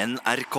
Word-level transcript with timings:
NRK. 0.00 0.56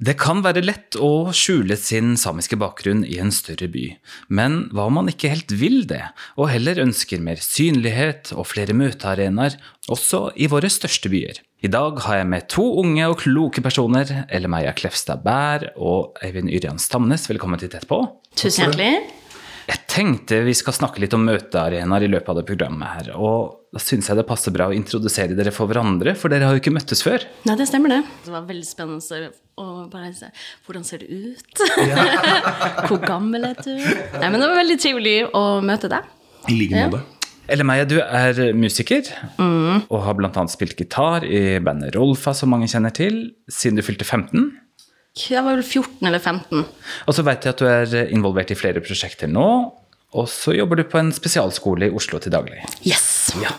Det 0.00 0.14
kan 0.20 0.40
være 0.44 0.62
lett 0.64 0.96
å 1.00 1.30
skjule 1.36 1.76
sin 1.80 2.14
samiske 2.20 2.56
bakgrunn 2.60 3.00
i 3.04 3.18
en 3.20 3.32
større 3.32 3.68
by, 3.72 3.84
men 4.32 4.62
hva 4.74 4.86
om 4.88 4.98
man 4.98 5.08
ikke 5.12 5.30
helt 5.32 5.54
vil 5.60 5.82
det, 5.88 6.02
og 6.36 6.50
heller 6.52 6.80
ønsker 6.84 7.22
mer 7.24 7.40
synlighet 7.40 8.32
og 8.34 8.48
flere 8.48 8.76
møtearenaer, 8.76 9.56
også 9.92 10.26
i 10.36 10.48
våre 10.52 10.68
største 10.72 11.12
byer? 11.12 11.40
I 11.64 11.70
dag 11.72 12.00
har 12.06 12.20
jeg 12.20 12.28
med 12.32 12.48
to 12.52 12.66
unge 12.82 13.08
og 13.08 13.20
kloke 13.22 13.64
personer, 13.64 14.24
Elle 14.28 14.48
Meia 14.48 14.72
Klefstad 14.76 15.24
Bær 15.24 15.70
og 15.76 16.20
Eivind 16.24 16.52
Yrjan 16.52 16.80
Stamnes. 16.80 17.28
Velkommen 17.28 17.60
til 17.60 17.72
Tett 17.72 17.88
på. 17.88 18.02
Tusen 18.36 18.66
hjertelig. 18.66 18.92
Jeg 19.70 19.84
tenkte 19.88 20.42
vi 20.44 20.56
skal 20.56 20.76
snakke 20.76 21.04
litt 21.04 21.16
om 21.16 21.24
møtearenaer 21.28 22.04
i 22.04 22.12
løpet 22.12 22.32
av 22.32 22.40
det 22.40 22.48
programmet 22.48 22.96
her, 22.98 23.12
og 23.16 23.59
da 23.70 23.78
syns 23.78 24.08
jeg 24.10 24.18
det 24.18 24.26
passer 24.26 24.50
bra 24.54 24.66
å 24.70 24.74
introdusere 24.74 25.36
dere 25.38 25.52
for 25.54 25.70
hverandre, 25.70 26.16
for 26.18 26.32
dere 26.32 26.48
har 26.48 26.56
jo 26.56 26.62
ikke 26.62 26.72
møttes 26.74 27.04
før. 27.06 27.22
Nei, 27.46 27.54
det 27.58 27.68
stemmer 27.70 27.92
det. 27.92 28.00
Det 28.24 28.32
var 28.34 28.48
veldig 28.48 28.66
spennende 28.66 29.30
å 29.60 29.66
bare 29.92 30.10
se 30.16 30.30
hvordan 30.66 30.86
ser 30.88 31.04
du 31.04 31.30
ut? 31.30 31.62
Hvor 32.88 32.98
gammel 33.04 33.44
er 33.50 33.58
du? 33.60 33.74
Nei, 33.76 34.26
men 34.26 34.38
det 34.40 34.46
var 34.48 34.58
veldig 34.58 34.76
trivelig 34.80 35.16
å 35.36 35.44
møte 35.62 35.90
deg. 35.92 36.08
I 36.48 36.56
like 36.56 36.86
måte. 36.88 37.02
Elle 37.50 37.66
Meia, 37.66 37.84
du 37.86 37.96
er 37.98 38.38
musiker, 38.54 39.08
og 39.42 39.96
har 40.06 40.16
bl.a. 40.18 40.44
spilt 40.50 40.78
gitar 40.78 41.26
i 41.26 41.58
bandet 41.62 41.96
Rolfa, 41.96 42.34
som 42.36 42.52
mange 42.54 42.68
kjenner 42.70 42.94
til, 42.94 43.20
siden 43.50 43.80
du 43.80 43.84
fylte 43.86 44.06
15. 44.06 44.52
Jeg 45.18 45.42
var 45.42 45.58
vel 45.58 45.64
14 45.66 46.06
eller 46.06 46.22
15. 46.22 46.62
Og 47.10 47.16
så 47.16 47.26
vet 47.26 47.46
jeg 47.46 47.56
at 47.56 47.62
du 47.62 47.66
er 47.66 48.14
involvert 48.14 48.54
i 48.54 48.58
flere 48.58 48.82
prosjekter 48.84 49.30
nå, 49.30 49.48
og 50.10 50.30
så 50.30 50.54
jobber 50.54 50.78
du 50.78 50.86
på 50.90 51.02
en 51.02 51.10
spesialskole 51.14 51.90
i 51.90 51.94
Oslo 51.94 52.22
til 52.22 52.34
daglig. 52.34 52.62
Yes! 52.86 53.19
Ja. 53.38 53.54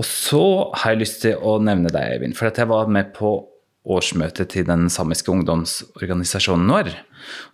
Og 0.00 0.06
så 0.08 0.42
har 0.80 0.94
jeg 0.94 1.02
lyst 1.02 1.20
til 1.26 1.36
å 1.44 1.58
nevne 1.60 1.92
deg, 1.92 2.16
Eivind, 2.16 2.36
for 2.38 2.48
at 2.48 2.58
jeg 2.60 2.70
var 2.70 2.88
med 2.92 3.12
på 3.16 3.34
årsmøtet 3.90 4.52
til 4.54 4.66
den 4.68 4.88
samiske 4.92 5.32
ungdomsorganisasjonen 5.32 6.68
NOR. 6.68 6.90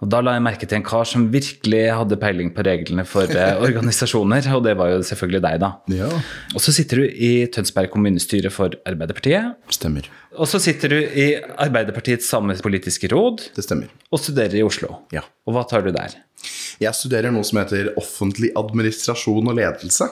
Og 0.03 0.11
da 0.12 0.20
la 0.25 0.34
jeg 0.36 0.45
merke 0.47 0.69
til 0.69 0.78
en 0.81 0.86
kar 0.86 1.05
som 1.09 1.28
virkelig 1.33 1.83
hadde 1.97 2.19
peiling 2.20 2.53
på 2.56 2.64
reglene 2.67 3.05
for 3.09 3.31
eh, 3.31 3.56
organisasjoner, 3.69 4.48
og 4.56 4.64
det 4.67 4.77
var 4.78 4.92
jo 4.95 5.00
selvfølgelig 5.06 5.42
deg, 5.47 5.59
da. 5.64 5.72
Ja, 5.95 6.11
Og 6.55 6.61
så 6.64 6.75
sitter 6.77 7.03
du 7.03 7.06
i 7.06 7.33
Tønsberg 7.53 7.91
kommunestyre 7.94 8.50
for 8.55 8.77
Arbeiderpartiet. 8.89 9.56
stemmer. 9.75 10.09
Og 10.37 10.48
så 10.50 10.59
sitter 10.61 10.92
du 10.92 10.98
i 11.00 11.31
Arbeiderpartiets 11.64 12.28
samepolitiske 12.28 13.09
råd 13.09 13.47
Det 13.56 13.64
stemmer. 13.64 13.89
og 14.12 14.20
studerer 14.20 14.59
i 14.59 14.62
Oslo. 14.67 14.98
Ja. 15.14 15.22
Og 15.48 15.55
hva 15.56 15.62
tar 15.69 15.83
du 15.87 15.92
der? 15.94 16.19
Jeg 16.78 16.92
studerer 16.92 17.33
noe 17.33 17.42
som 17.48 17.56
heter 17.62 17.89
offentlig 17.97 18.50
administrasjon 18.61 19.48
og 19.48 19.56
ledelse. 19.56 20.05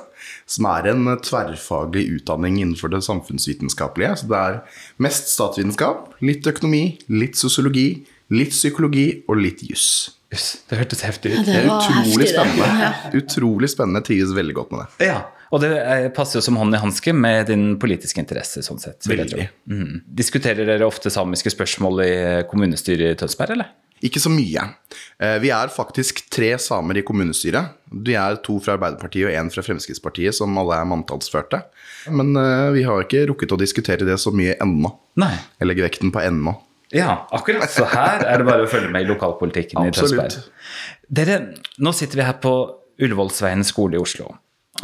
Som 0.48 0.64
er 0.70 0.88
en 0.94 1.04
tverrfaglig 1.20 2.06
utdanning 2.16 2.56
innenfor 2.62 2.88
det 2.94 3.02
samfunnsvitenskapelige. 3.04 4.14
Så 4.22 4.28
det 4.30 4.40
er 4.40 4.56
mest 5.04 5.28
statsvitenskap, 5.34 6.14
litt 6.24 6.46
økonomi, 6.48 6.98
litt 7.12 7.36
sosiologi, 7.36 8.06
litt 8.30 8.50
psykologi 8.50 9.24
og 9.28 9.36
litt 9.36 9.62
juss. 9.68 10.10
Jøss, 10.32 10.62
det 10.70 10.78
hørtes 10.80 11.02
heftig 11.06 11.34
ut. 11.34 11.38
Ja, 11.38 11.44
Det 11.44 11.54
er 11.60 11.68
var 11.68 11.84
utrolig 11.84 12.04
heftig, 12.04 12.24
det. 12.24 12.32
spennende. 12.34 13.20
Utrolig 13.20 13.70
spennende. 13.70 14.02
Trives 14.06 14.32
veldig 14.34 14.54
godt 14.56 14.72
med 14.72 14.80
det. 14.98 15.06
Ja, 15.06 15.20
og 15.54 15.60
det 15.62 15.70
eh, 15.78 16.08
passer 16.16 16.40
jo 16.40 16.42
som 16.42 16.56
hånd 16.58 16.74
i 16.74 16.80
hanske 16.82 17.12
med 17.14 17.46
din 17.52 17.76
politiske 17.78 18.18
interesse. 18.18 18.62
sånn 18.66 18.80
sett. 18.82 19.06
vil 19.06 19.18
jeg 19.22 19.28
tro. 19.30 19.38
Veldig. 19.38 19.50
Mhm. 19.70 20.00
Diskuterer 20.22 20.66
dere 20.66 20.86
ofte 20.88 21.10
samiske 21.14 21.52
spørsmål 21.54 22.02
i 22.02 22.12
kommunestyret 22.50 23.12
i 23.12 23.14
Tønsberg, 23.20 23.50
eller? 23.54 23.70
Ikke 24.04 24.18
så 24.20 24.28
mye. 24.28 24.74
Eh, 25.20 25.38
Vi 25.38 25.48
er 25.54 25.68
faktisk 25.68 26.24
tre 26.28 26.58
samer 26.58 26.98
i 26.98 27.02
kommunestyret. 27.06 27.70
De 28.02 28.14
er 28.18 28.36
to 28.42 28.58
fra 28.60 28.74
Arbeiderpartiet 28.76 29.28
og 29.30 29.32
én 29.32 29.52
fra 29.54 29.62
Fremskrittspartiet, 29.62 30.34
som 30.34 30.58
alle 30.58 30.74
er 30.80 30.84
manntallsførte. 30.84 31.62
Men 32.10 32.34
eh, 32.36 32.72
vi 32.74 32.82
har 32.82 33.04
ikke 33.04 33.28
rukket 33.30 33.52
å 33.54 33.56
diskutere 33.60 34.04
det 34.04 34.18
så 34.18 34.32
mye 34.34 34.56
ennå. 34.60 34.90
Nei. 35.16 35.36
Jeg 35.60 35.68
legger 35.70 35.86
vekten 35.88 36.10
på 36.12 36.20
ennå. 36.26 36.56
Ja, 36.94 37.24
akkurat. 37.34 37.72
Så 37.74 37.88
her 37.90 38.22
er 38.22 38.40
det 38.40 38.46
bare 38.46 38.66
å 38.66 38.70
følge 38.70 38.92
med 38.94 39.04
i 39.04 39.10
lokalpolitikken 39.10 39.82
i 39.82 39.90
Absolutt. 39.90 40.36
Tønsberg. 40.36 40.92
Dere, 41.18 41.38
nå 41.82 41.92
sitter 41.96 42.20
vi 42.20 42.28
her 42.28 42.38
på 42.42 42.54
Ullevålsveien 43.02 43.66
skole 43.66 43.98
i 43.98 44.02
Oslo. 44.02 44.30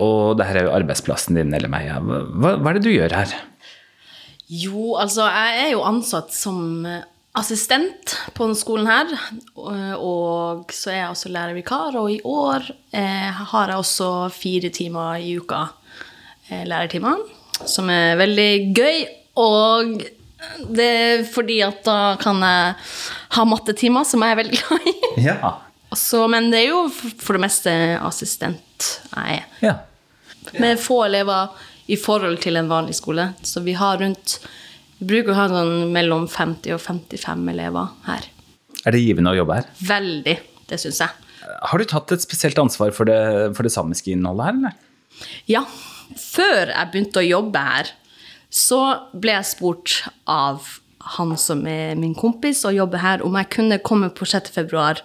Og 0.03 0.35
det 0.39 0.49
her 0.49 0.61
er 0.61 0.69
jo 0.69 0.75
arbeidsplassen 0.75 1.39
din, 1.39 1.55
eller 1.55 1.71
meg. 1.71 1.89
Hva, 2.03 2.57
hva 2.59 2.73
er 2.73 2.79
det 2.79 2.85
du 2.87 2.93
gjør 2.93 3.15
her? 3.15 3.33
Jo, 4.51 4.97
altså, 4.99 5.29
jeg 5.31 5.65
er 5.69 5.73
jo 5.77 5.87
ansatt 5.87 6.35
som 6.35 6.85
assistent 7.39 8.17
på 8.35 8.47
denne 8.47 8.59
skolen 8.59 8.89
her. 8.91 9.13
Og 9.99 10.71
så 10.75 10.93
er 10.93 10.99
jeg 11.03 11.13
også 11.15 11.33
lærervikar, 11.35 11.99
og 12.01 12.11
i 12.15 12.21
år 12.27 12.67
eh, 12.91 13.43
har 13.53 13.71
jeg 13.71 13.85
også 13.85 14.11
fire 14.35 14.73
timer 14.75 15.21
i 15.23 15.37
uka 15.39 15.67
eh, 16.51 16.65
lærertimer, 16.67 17.23
som 17.67 17.91
er 17.93 18.19
veldig 18.21 18.51
gøy. 18.75 19.05
Og 19.41 20.01
det 20.69 20.87
er 20.87 21.25
fordi 21.29 21.59
at 21.65 21.83
da 21.87 22.17
kan 22.21 22.41
jeg 22.45 22.75
ha 23.37 23.45
mattetimer, 23.49 24.07
som 24.09 24.23
jeg 24.25 24.35
er 24.35 24.41
veldig 24.41 24.61
glad 24.63 24.89
i. 24.89 24.95
Ja. 25.27 25.53
Så, 25.97 26.23
men 26.31 26.51
det 26.53 26.63
er 26.63 26.69
jo 26.71 26.85
for 26.93 27.37
det 27.37 27.43
meste 27.43 27.73
assistent 27.99 28.91
jeg 29.11 29.41
er. 29.41 29.47
ja. 29.65 29.77
Med 30.57 30.81
få 30.81 31.03
elever 31.05 31.51
i 31.93 31.99
forhold 32.01 32.39
til 32.43 32.57
en 32.57 32.71
vanlig 32.71 32.95
skole. 32.97 33.27
Så 33.45 33.61
vi 33.63 33.75
har 33.77 33.99
rundt 34.01 34.39
Vi 35.01 35.07
bruker 35.11 35.33
å 35.33 35.37
ha 35.37 35.45
sånn 35.49 35.91
mellom 35.95 36.27
50 36.29 36.75
og 36.77 36.81
55 36.83 37.45
elever 37.53 37.93
her. 38.07 38.27
Er 38.85 38.97
det 38.97 39.01
givende 39.01 39.33
å 39.33 39.37
jobbe 39.39 39.57
her? 39.59 39.69
Veldig. 39.89 40.35
Det 40.69 40.79
syns 40.81 41.01
jeg. 41.01 41.29
Har 41.71 41.81
du 41.81 41.87
tatt 41.89 42.13
et 42.13 42.25
spesielt 42.25 42.59
ansvar 42.61 42.93
for 42.97 43.09
det, 43.09 43.21
for 43.57 43.65
det 43.65 43.73
samiske 43.73 44.13
innholdet 44.13 44.49
her, 44.49 44.59
eller? 44.59 45.25
Ja. 45.49 45.63
Før 46.21 46.73
jeg 46.73 46.91
begynte 46.93 47.23
å 47.23 47.27
jobbe 47.27 47.65
her, 47.65 47.93
så 48.51 48.81
ble 49.15 49.37
jeg 49.37 49.47
spurt 49.53 49.97
av 50.27 50.67
han 51.17 51.37
som 51.41 51.63
er 51.71 51.95
min 51.99 52.15
kompis 52.19 52.65
og 52.69 52.75
jobber 52.77 53.01
her, 53.03 53.23
om 53.25 53.37
jeg 53.39 53.49
kunne 53.55 53.79
komme 53.87 54.11
på 54.13 54.27
6. 54.29 54.51
februar 54.53 55.01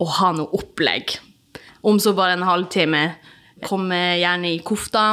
og 0.00 0.12
ha 0.20 0.30
noe 0.36 0.48
opplegg. 0.56 1.18
Om 1.86 1.98
så 2.02 2.14
bare 2.16 2.36
en 2.38 2.46
halvtime. 2.46 3.02
Komme 3.66 3.98
gjerne 4.20 4.54
i 4.54 4.62
kofta 4.64 5.04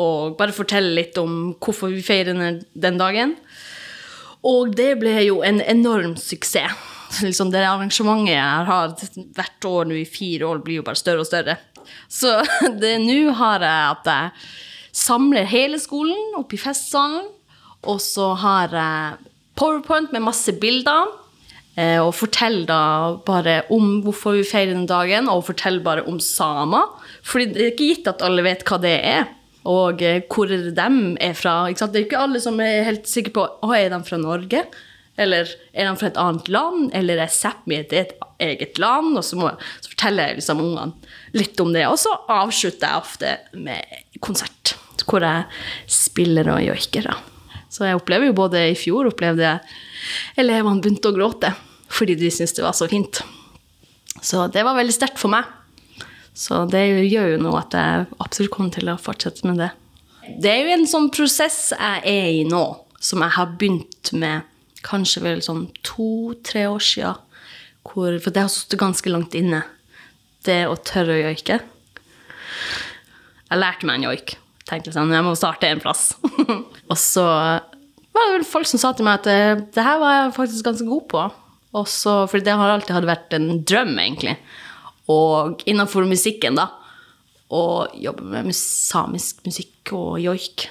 og 0.00 0.36
bare 0.38 0.54
fortelle 0.54 0.94
litt 0.96 1.18
om 1.20 1.52
hvorfor 1.60 1.92
vi 1.92 2.02
feirer 2.04 2.36
den- 2.74 2.98
dagen. 3.00 3.36
Og 4.46 4.74
det 4.76 4.94
ble 5.00 5.18
jo 5.26 5.42
en 5.42 5.60
enorm 5.60 6.16
suksess. 6.16 6.72
Liksom 7.26 7.50
det 7.50 7.64
arrangementet 7.66 8.36
jeg 8.36 8.66
har 8.70 8.92
hvert 9.34 9.66
år 9.66 9.88
nå 9.90 9.98
i 9.98 10.06
fire 10.06 10.46
år, 10.46 10.60
blir 10.64 10.78
jo 10.80 10.86
bare 10.86 11.00
større 11.00 11.24
og 11.24 11.28
større. 11.28 11.58
Så 12.08 12.30
nå 13.02 13.20
har 13.34 13.66
jeg 13.66 13.86
at 13.90 14.10
jeg 14.12 14.30
samler 14.92 15.48
hele 15.48 15.78
skolen 15.80 16.36
opp 16.38 16.52
i 16.54 16.60
festsalen, 16.60 17.26
og 17.88 18.00
så 18.04 18.34
har 18.36 18.74
jeg 18.76 19.30
powerpoint 19.56 20.12
med 20.12 20.24
masse 20.26 20.52
bilder. 20.60 21.08
eh, 21.76 21.98
Og 21.98 22.14
forteller 22.14 22.66
da 22.66 23.16
bare 23.26 23.62
om 23.70 24.02
hvorfor 24.04 24.36
vi 24.36 24.44
feirer 24.44 24.74
den 24.74 24.86
dagen, 24.86 25.28
og 25.28 25.46
forteller 25.46 25.82
bare 25.82 26.06
om 26.06 26.20
samer. 26.20 26.88
Fordi 27.22 27.46
det 27.52 27.62
er 27.62 27.72
ikke 27.72 27.90
gitt 27.94 28.08
at 28.08 28.22
alle 28.22 28.42
vet 28.42 28.64
hva 28.64 28.80
det 28.80 28.96
er, 29.04 29.26
og 29.64 30.02
eh, 30.02 30.22
hvor 30.28 30.46
de 30.46 30.74
er 31.20 31.34
fra. 31.34 31.68
Ikke 31.68 31.78
sant? 31.78 31.92
Det 31.92 32.00
er 32.00 32.06
ikke 32.08 32.24
alle 32.24 32.40
som 32.40 32.60
er 32.60 32.84
helt 32.84 33.08
sikre 33.08 33.32
på 33.32 33.74
er 33.76 33.90
de 33.90 34.02
fra 34.04 34.16
Norge, 34.16 34.64
eller 35.20 35.48
er 35.74 35.84
de 35.84 35.96
fra 36.00 36.08
et 36.08 36.16
annet 36.16 36.48
land, 36.48 36.90
eller 36.96 37.20
er 37.20 37.28
Sápmi 37.28 37.76
et 37.76 38.14
eget 38.40 38.78
land? 38.78 39.16
Og 39.16 39.24
så, 39.24 39.36
må, 39.36 39.50
så 39.80 39.92
forteller 39.92 40.30
jeg 40.30 40.40
liksom 40.40 40.62
ungene 40.64 40.92
litt 41.36 41.60
om 41.60 41.72
det. 41.74 41.86
Og 41.88 41.98
så 42.00 42.14
avslutter 42.28 42.86
jeg 42.88 42.96
ofte 43.04 43.34
med 43.52 44.20
konsert, 44.24 44.76
hvor 45.10 45.26
jeg 45.26 45.46
spiller 45.90 46.52
og 46.54 46.62
joiker. 46.64 47.10
Så 47.70 47.86
jeg 47.86 47.98
opplever 47.98 48.30
jo 48.30 48.38
både 48.38 48.68
i 48.70 48.78
fjor 48.78 49.10
opplevde 49.10 49.46
jeg 49.46 50.40
elevene 50.40 50.82
begynte 50.82 51.10
å 51.10 51.16
gråte 51.16 51.52
fordi 51.90 52.14
de 52.18 52.30
syntes 52.30 52.54
det 52.54 52.62
var 52.62 52.74
så 52.78 52.86
fint. 52.90 53.20
Så 54.22 54.46
det 54.54 54.62
var 54.66 54.78
veldig 54.78 54.94
sterkt 54.94 55.18
for 55.18 55.32
meg. 55.32 55.48
Så 56.34 56.62
det 56.70 56.84
gjør 57.10 57.34
jo 57.34 57.40
nå 57.42 57.54
at 57.58 57.74
jeg 57.74 58.06
absolutt 58.22 58.52
kommer 58.54 58.74
til 58.74 58.90
å 58.92 58.98
fortsette 59.00 59.48
med 59.48 59.58
det. 59.58 59.70
Det 60.38 60.52
er 60.52 60.60
jo 60.62 60.76
en 60.76 60.86
sånn 60.86 61.08
prosess 61.10 61.72
jeg 61.74 62.04
er 62.06 62.28
i 62.30 62.44
nå, 62.46 62.62
som 63.02 63.24
jeg 63.24 63.34
har 63.34 63.56
begynt 63.58 64.12
med 64.14 64.46
kanskje 64.86 65.24
vel 65.24 65.42
sånn 65.44 65.66
to-tre 65.86 66.68
år 66.70 66.84
siden. 66.84 67.18
For 67.90 68.30
det 68.30 68.44
har 68.44 68.52
sittet 68.52 68.80
ganske 68.80 69.10
langt 69.10 69.34
inne, 69.34 69.64
det 70.46 70.62
å 70.70 70.78
tørre 70.78 71.16
å 71.16 71.24
joike. 71.24 71.58
Jeg 73.50 73.58
lærte 73.58 73.88
meg 73.88 73.98
en 73.98 74.08
joik. 74.12 74.36
Tenkte 74.70 74.94
sånn, 74.94 75.10
jeg 75.10 75.26
må 75.26 75.34
starte 75.38 75.66
en 75.66 75.82
plass. 75.82 76.12
og 76.90 76.98
så 76.98 77.26
var 77.26 78.26
det 78.26 78.34
vel 78.36 78.46
folk 78.46 78.68
som 78.70 78.80
sa 78.82 78.92
til 78.94 79.06
meg 79.06 79.20
at 79.20 79.28
det, 79.28 79.70
det 79.74 79.84
her 79.86 79.98
var 80.02 80.16
jeg 80.16 80.34
faktisk 80.36 80.66
ganske 80.68 80.86
god 80.88 81.06
på. 81.10 81.28
Og 81.80 81.86
så, 81.90 82.16
for 82.30 82.42
det 82.42 82.56
har 82.58 82.72
alltid 82.72 82.96
hadde 82.96 83.10
vært 83.10 83.34
en 83.36 83.48
drøm, 83.66 83.94
egentlig. 84.02 84.36
Og 85.10 85.62
innenfor 85.70 86.06
musikken, 86.10 86.58
da. 86.58 86.68
Å 87.50 87.62
jobbe 87.98 88.44
med 88.46 88.54
samisk 88.54 89.42
musikk 89.46 89.90
og 89.96 90.20
joik. 90.22 90.68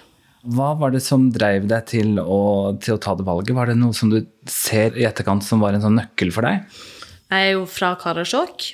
Hva 0.48 0.72
var 0.80 0.94
det 0.96 1.02
som 1.04 1.28
drev 1.36 1.68
deg 1.68 1.88
til 1.92 2.20
å, 2.22 2.40
til 2.80 2.96
å 2.96 3.02
ta 3.04 3.16
det 3.20 3.26
valget? 3.28 3.52
Var 3.56 3.72
det 3.72 3.80
noe 3.80 3.96
som 3.96 4.12
du 4.12 4.22
ser 4.48 4.96
i 4.96 5.08
etterkant 5.08 5.44
som 5.44 5.60
var 5.64 5.76
en 5.76 5.84
sånn 5.84 6.00
nøkkel 6.00 6.32
for 6.36 6.48
deg? 6.48 6.64
Jeg 7.30 7.50
er 7.50 7.52
jo 7.58 7.66
fra 7.68 7.92
Karasjok. 8.00 8.70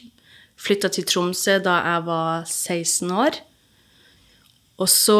Flytta 0.62 0.92
til 0.94 1.08
Tromsø 1.10 1.58
da 1.66 1.80
jeg 1.82 2.06
var 2.06 2.46
16 2.46 3.10
år. 3.26 3.42
Og 4.82 4.90
så 4.92 5.20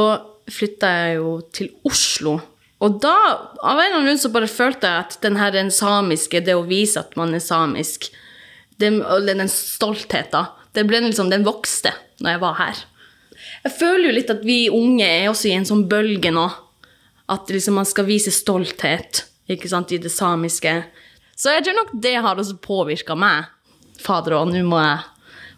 flytta 0.52 0.90
jeg 1.00 1.20
jo 1.20 1.32
til 1.56 1.72
Oslo 1.88 2.36
Og 2.84 3.00
da, 3.02 3.16
av 3.64 3.80
en 3.80 3.86
eller 3.86 3.96
annen 3.96 4.10
grunn, 4.10 4.20
så 4.22 4.30
bare 4.34 4.52
følte 4.52 4.90
jeg 4.90 5.06
at 5.06 5.16
den 5.24 5.40
her 5.40 5.54
den 5.56 5.72
samiske, 5.74 6.42
det 6.44 6.58
å 6.58 6.66
vise 6.68 7.00
at 7.02 7.16
man 7.18 7.32
er 7.34 7.42
samisk, 7.42 8.10
den, 8.84 9.00
den 9.26 9.48
stoltheten, 9.50 10.52
den, 10.76 10.92
liksom, 11.08 11.32
den 11.32 11.48
vokste 11.48 11.94
når 12.20 12.36
jeg 12.36 12.42
var 12.44 12.60
her. 12.60 12.84
Jeg 13.64 13.74
føler 13.80 14.10
jo 14.10 14.18
litt 14.18 14.34
at 14.34 14.44
vi 14.46 14.58
unge 14.70 15.08
er 15.08 15.30
også 15.32 15.50
i 15.50 15.56
en 15.56 15.66
sånn 15.68 15.86
bølge 15.90 16.34
nå. 16.36 16.46
At 17.32 17.50
liksom 17.50 17.80
man 17.80 17.88
skal 17.90 18.06
vise 18.06 18.34
stolthet 18.36 19.24
ikke 19.50 19.72
sant, 19.72 19.96
i 19.96 20.02
det 20.02 20.12
samiske. 20.14 20.76
Så 21.40 21.56
jeg 21.56 21.66
tror 21.66 21.80
nok 21.80 21.96
det 22.04 22.16
har 22.22 22.38
også 22.38 22.60
påvirka 22.62 23.16
meg. 23.18 23.50
Fader 24.04 24.38
òg, 24.38 24.52
nå 24.52 24.62
må 24.68 24.84
jeg 24.84 25.15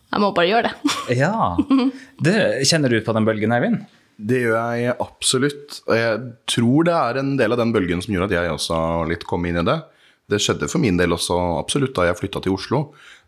Jeg 0.07 0.24
må 0.24 0.31
bare 0.36 0.50
gjøre 0.50 0.69
det. 0.69 0.95
Ja. 1.21 1.56
Det, 2.24 2.36
kjenner 2.68 2.92
du 2.92 3.00
på 3.04 3.15
den 3.15 3.27
bølgen, 3.27 3.54
Eivind? 3.56 3.86
Det 4.18 4.42
gjør 4.42 4.74
jeg 4.80 4.95
absolutt. 5.04 5.77
Og 5.86 5.94
jeg 5.95 6.24
tror 6.50 6.88
det 6.88 6.95
er 6.98 7.19
en 7.21 7.36
del 7.39 7.54
av 7.54 7.62
den 7.62 7.71
bølgen 7.75 8.01
som 8.04 8.15
gjorde 8.15 8.31
at 8.31 8.38
jeg 8.39 8.56
også 8.56 8.80
litt 9.12 9.27
kom 9.30 9.45
inn 9.48 9.62
i 9.62 9.65
det. 9.68 9.77
Det 10.27 10.42
skjedde 10.44 10.68
for 10.68 10.83
min 10.83 10.98
del 11.00 11.15
også 11.15 11.38
absolutt 11.62 11.95
da 11.95 12.09
jeg 12.09 12.19
flytta 12.19 12.42
til 12.44 12.57
Oslo. 12.57 12.81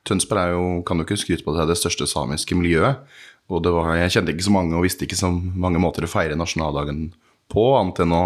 Tønsberg 0.07 0.41
er 0.41 0.55
jo, 0.55 0.65
kan 0.87 0.99
du 0.99 1.05
ikke 1.05 1.19
skryte 1.19 1.45
på 1.45 1.53
at 1.53 1.61
det 1.61 1.65
er 1.67 1.71
det 1.73 1.79
største 1.79 2.07
samiske 2.09 2.57
miljøet. 2.57 3.05
Og 3.49 3.63
det 3.65 3.71
var, 3.73 3.93
jeg 3.97 4.15
kjente 4.17 4.35
ikke 4.35 4.47
så 4.49 4.55
mange 4.55 4.77
og 4.77 4.85
visste 4.85 5.05
ikke 5.07 5.19
så 5.19 5.31
mange 5.31 5.81
måter 5.81 6.05
å 6.05 6.11
feire 6.11 6.37
nasjonaldagen 6.39 7.09
på, 7.49 7.63
annet 7.79 8.03
enn 8.03 8.13
å 8.13 8.23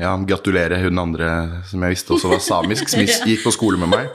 ja, 0.00 0.12
gratulere 0.24 0.78
hun 0.80 1.00
andre 1.02 1.28
som 1.68 1.82
jeg 1.84 1.92
visste 1.92 2.14
også 2.14 2.30
var 2.32 2.40
samisk, 2.40 2.88
som 2.88 3.02
gikk 3.28 3.44
på 3.44 3.52
skole 3.52 3.80
med 3.80 3.92
meg. 3.92 4.08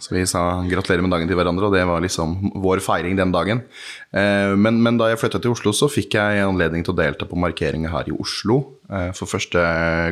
Så 0.00 0.14
vi 0.14 0.24
sa 0.30 0.62
gratulerer 0.64 1.04
med 1.04 1.12
dagen 1.12 1.28
til 1.28 1.36
hverandre, 1.36 1.68
og 1.68 1.76
det 1.76 1.84
var 1.88 2.02
liksom 2.04 2.54
vår 2.64 2.80
feiring 2.84 3.18
den 3.18 3.34
dagen. 3.34 3.60
Eh, 4.08 4.54
men, 4.56 4.80
men, 4.84 4.96
da 5.00 5.10
jeg 5.10 5.20
flytta 5.20 5.42
til 5.42 5.52
Oslo, 5.52 5.74
så 5.76 5.90
fikk 5.92 6.16
jeg 6.16 6.46
anledning 6.46 6.86
til 6.86 6.94
å 6.94 7.00
delta 7.00 7.28
på 7.28 7.38
markeringa 7.40 7.92
her 7.92 8.08
i 8.08 8.16
Oslo 8.16 8.62
eh, 8.88 9.10
for 9.16 9.30
første 9.30 9.62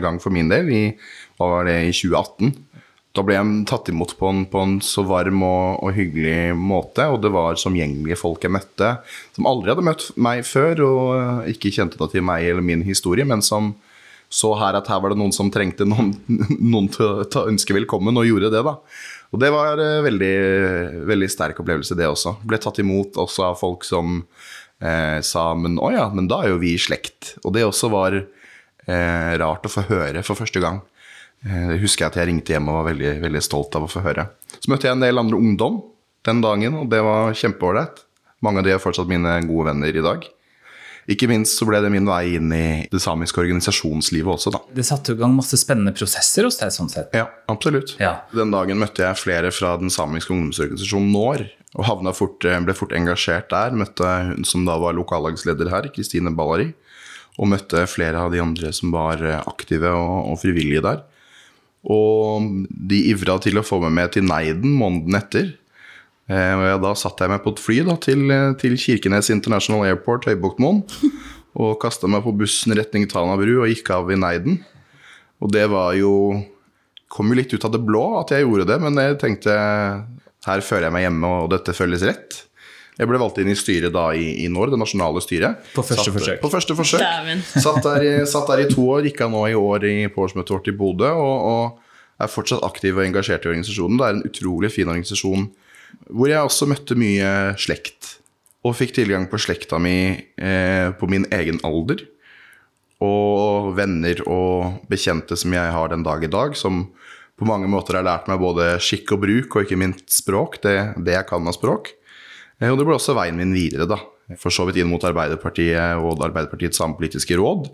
gang 0.05 0.21
for 0.23 0.35
min 0.35 0.53
del. 0.53 0.69
I, 0.69 0.83
hva 1.41 1.51
var 1.55 1.71
det, 1.71 1.81
i 1.89 1.97
2018. 1.97 2.53
Da 3.17 3.25
ble 3.25 3.39
jeg 3.39 3.65
tatt 3.71 3.89
imot 3.89 4.13
på 4.21 4.29
en, 4.29 4.45
på 4.53 4.61
en 4.61 4.77
så 4.85 5.01
varm 5.09 5.41
og, 5.47 5.81
og, 5.81 5.95
hyggelig 5.97 6.53
måte, 6.61 7.07
og 7.09 7.23
det 7.25 7.33
var 7.33 7.57
som 7.57 7.77
gjengelige 7.79 8.21
folk 8.21 8.45
jeg 8.45 8.53
møtte, 8.53 8.99
som 9.33 9.49
aldri 9.49 9.73
hadde 9.73 9.87
møtt 9.87 10.11
meg 10.21 10.45
før, 10.45 10.83
og 10.85 11.49
ikke 11.49 11.73
kjente 11.73 11.97
da 11.97 12.11
til 12.13 12.27
meg 12.29 12.45
eller 12.45 12.67
min 12.67 12.85
historie, 12.85 13.25
men 13.25 13.41
som 13.41 13.73
så 14.33 14.53
her 14.59 14.79
at 14.79 14.89
her 14.91 15.01
var 15.03 15.13
det 15.13 15.21
noen 15.21 15.35
som 15.35 15.51
trengte 15.53 15.87
noen, 15.89 16.13
noen 16.73 16.89
til 16.93 17.07
å 17.27 17.47
ønske 17.47 17.77
velkommen, 17.77 18.17
og 18.19 18.29
gjorde 18.29 18.53
det, 18.55 18.65
da. 18.67 18.77
Og 19.35 19.43
det 19.43 19.51
var 19.53 19.81
en 19.83 20.05
veldig, 20.07 20.35
veldig 21.09 21.29
sterk 21.31 21.61
opplevelse, 21.63 21.97
det 21.99 22.09
også. 22.09 22.37
Ble 22.47 22.61
tatt 22.63 22.79
imot 22.83 23.19
også 23.21 23.49
av 23.51 23.59
folk 23.61 23.85
som 23.87 24.21
eh, 24.81 25.19
sa 25.27 25.49
men 25.59 25.81
å 25.83 25.91
ja, 25.95 26.07
men 26.15 26.29
da 26.31 26.43
er 26.45 26.55
jo 26.55 26.61
vi 26.63 26.77
i 26.77 26.81
slekt. 26.81 27.35
Og 27.45 27.55
det 27.57 27.67
også 27.67 27.91
var 27.93 28.17
eh, 28.17 29.33
rart 29.43 29.67
å 29.67 29.73
få 29.73 29.87
høre 29.91 30.23
for 30.27 30.39
første 30.39 30.63
gang. 30.63 30.81
Eh, 31.45 31.77
husker 31.83 32.07
jeg 32.07 32.13
at 32.13 32.21
jeg 32.21 32.31
ringte 32.31 32.55
hjem 32.55 32.71
og 32.71 32.81
var 32.81 32.91
veldig, 32.93 33.17
veldig 33.27 33.45
stolt 33.45 33.77
av 33.79 33.87
å 33.87 33.91
få 33.91 34.05
høre. 34.07 34.29
Så 34.57 34.71
møtte 34.73 34.89
jeg 34.89 34.97
en 34.97 35.05
del 35.05 35.21
andre 35.21 35.41
ungdom 35.43 35.83
den 36.27 36.43
dagen, 36.43 36.81
og 36.81 36.91
det 36.91 37.03
var 37.07 37.37
kjempeålreit. 37.37 38.03
Mange 38.45 38.63
av 38.63 38.67
de 38.67 38.75
er 38.75 38.83
fortsatt 38.83 39.11
mine 39.11 39.39
gode 39.47 39.71
venner 39.71 39.97
i 39.97 40.05
dag. 40.05 40.25
Ikke 41.07 41.29
minst 41.31 41.61
så 41.61 41.67
ble 41.69 41.79
det 41.85 41.91
min 41.95 42.09
vei 42.09 42.35
inn 42.35 42.51
i 42.55 42.67
det 42.91 43.01
samiske 43.03 43.39
organisasjonslivet 43.39 44.33
også, 44.33 44.51
da. 44.57 44.61
Det 44.75 44.85
satte 44.89 45.15
i 45.15 45.21
gang 45.21 45.37
masse 45.37 45.59
spennende 45.61 45.95
prosesser 45.95 46.49
hos 46.49 46.59
deg, 46.59 46.73
sånn 46.75 46.91
sett? 46.91 47.15
Ja, 47.15 47.29
absolutt. 47.53 47.95
Ja. 48.03 48.17
Den 48.35 48.51
dagen 48.55 48.81
møtte 48.83 49.05
jeg 49.05 49.21
flere 49.21 49.53
fra 49.55 49.77
den 49.79 49.93
samiske 49.95 50.35
ungdomsorganisasjonen 50.35 51.13
NÅR, 51.15 51.45
og 51.77 52.09
fort, 52.17 52.43
ble 52.43 52.75
fort 52.75 52.95
engasjert 52.97 53.51
der. 53.53 53.77
Møtte 53.77 54.09
hun 54.31 54.47
som 54.49 54.65
da 54.67 54.79
var 54.83 54.97
lokallagsleder 54.97 55.71
her, 55.71 55.91
Kristine 55.95 56.33
Ballari, 56.35 56.73
og 57.37 57.53
møtte 57.53 57.85
flere 57.91 58.25
av 58.25 58.33
de 58.33 58.41
andre 58.43 58.73
som 58.75 58.95
var 58.95 59.23
aktive 59.45 59.93
og, 59.93 60.33
og 60.33 60.41
frivillige 60.43 60.83
der. 60.87 61.05
Og 61.87 62.67
de 62.67 63.03
ivra 63.13 63.37
til 63.43 63.61
å 63.61 63.67
få 63.67 63.79
meg 63.85 63.95
med 63.95 64.17
til 64.17 64.27
Neiden 64.27 64.73
måneden 64.75 65.21
etter. 65.21 65.53
Eh, 66.27 66.65
og 66.75 66.83
da 66.83 66.93
satte 66.99 67.25
jeg 67.25 67.33
meg 67.33 67.45
på 67.45 67.53
et 67.55 67.63
fly 67.63 67.79
da, 67.87 67.95
til, 68.03 68.27
til 68.61 68.75
Kirkenes 68.81 69.31
International 69.35 69.87
Airport, 69.87 70.27
Høybuktmoen. 70.31 70.83
Og 71.57 71.79
kasta 71.81 72.11
meg 72.11 72.25
på 72.27 72.35
bussen 72.37 72.75
retning 72.77 73.07
Tana 73.09 73.39
bru 73.41 73.63
og 73.63 73.71
gikk 73.71 73.95
av 73.95 74.11
i 74.13 74.19
Neiden. 74.21 74.61
Og 75.41 75.53
det 75.53 75.67
var 75.73 75.97
jo 75.99 76.13
Kom 77.13 77.31
jo 77.31 77.37
litt 77.39 77.53
ut 77.55 77.63
av 77.63 77.71
det 77.71 77.79
blå 77.87 78.01
at 78.19 78.33
jeg 78.35 78.43
gjorde 78.43 78.65
det, 78.67 78.77
men 78.83 78.97
jeg 78.99 79.15
tenkte 79.21 79.53
her 80.47 80.63
føler 80.63 80.89
jeg 80.89 80.95
meg 80.97 81.05
hjemme, 81.05 81.29
og 81.45 81.53
dette 81.53 81.75
føles 81.75 82.03
rett. 82.07 82.35
Jeg 82.97 83.09
ble 83.11 83.19
valgt 83.21 83.39
inn 83.43 83.51
i 83.53 83.57
styret 83.59 83.93
da 83.95 84.09
i, 84.17 84.25
i 84.43 84.49
NOR, 84.51 84.73
det 84.73 84.79
nasjonale 84.81 85.21
styret. 85.23 85.69
På 85.75 85.85
første 85.87 86.09
satt, 86.09 86.17
forsøk. 86.17 86.41
På 86.43 86.51
første 86.53 86.77
forsøk. 86.79 87.05
satt, 87.65 87.79
der, 87.85 88.25
satt, 88.29 88.51
der, 88.51 88.65
i 88.65 88.71
to 88.71 88.87
år, 88.95 89.07
gikk 89.07 89.23
av 89.27 89.33
nå 89.35 89.43
i 89.51 89.57
år 89.59 89.87
i, 89.87 89.95
på 90.13 90.25
årsmøtet 90.27 90.55
vårt 90.55 90.71
i 90.71 90.75
Bodø. 90.77 91.11
Og, 91.15 91.47
og, 91.51 91.97
er 92.17 92.33
fortsatt 92.33 92.63
aktiv 92.65 92.97
og 92.97 93.05
engasjert 93.05 93.45
i 93.45 93.51
organisasjonen. 93.51 93.99
Det 94.01 94.07
er 94.07 94.15
en 94.17 94.27
utrolig 94.31 94.71
fin 94.73 94.89
organisasjon 94.89 95.51
hvor 96.11 96.31
jeg 96.31 96.43
også 96.43 96.69
møtte 96.71 96.97
mye 96.99 97.31
slekt. 97.61 98.17
Og 98.67 98.75
fikk 98.79 98.97
tilgang 98.97 99.29
på 99.31 99.39
slekta 99.41 99.79
mi 99.83 99.97
eh, 100.17 100.89
på 100.99 101.09
min 101.11 101.27
egen 101.35 101.61
alder. 101.67 102.03
Og 103.05 103.75
venner 103.77 104.23
og 104.25 104.87
bekjente 104.91 105.37
som 105.39 105.53
jeg 105.55 105.75
har 105.75 105.93
den 105.93 106.07
dag 106.07 106.25
i 106.25 106.33
dag, 106.33 106.57
som 106.57 106.87
på 107.37 107.49
mange 107.49 107.69
måter 107.69 107.99
har 107.99 108.07
lært 108.07 108.31
meg 108.31 108.41
både 108.41 108.79
skikk 108.81 109.13
og 109.13 109.23
bruk, 109.27 109.53
og 109.53 109.67
ikke 109.67 109.79
minst 109.79 110.09
språk, 110.15 110.57
det, 110.65 110.77
det 111.05 111.19
jeg 111.19 111.29
kan 111.29 111.47
av 111.47 111.57
språk. 111.57 111.93
Eh, 112.61 112.71
og 112.71 112.81
det 112.81 112.87
ble 112.89 112.97
også 112.97 113.17
veien 113.19 113.39
min 113.39 113.55
videre, 113.55 113.89
da. 113.91 114.01
For 114.41 114.51
så 114.51 114.65
vidt 114.67 114.81
inn 114.81 114.91
mot 114.91 115.05
Arbeiderpartiet 115.07 116.01
og 116.03 116.25
Arbeiderpartiets 116.25 116.81
samepolitiske 116.81 117.37
råd. 117.39 117.69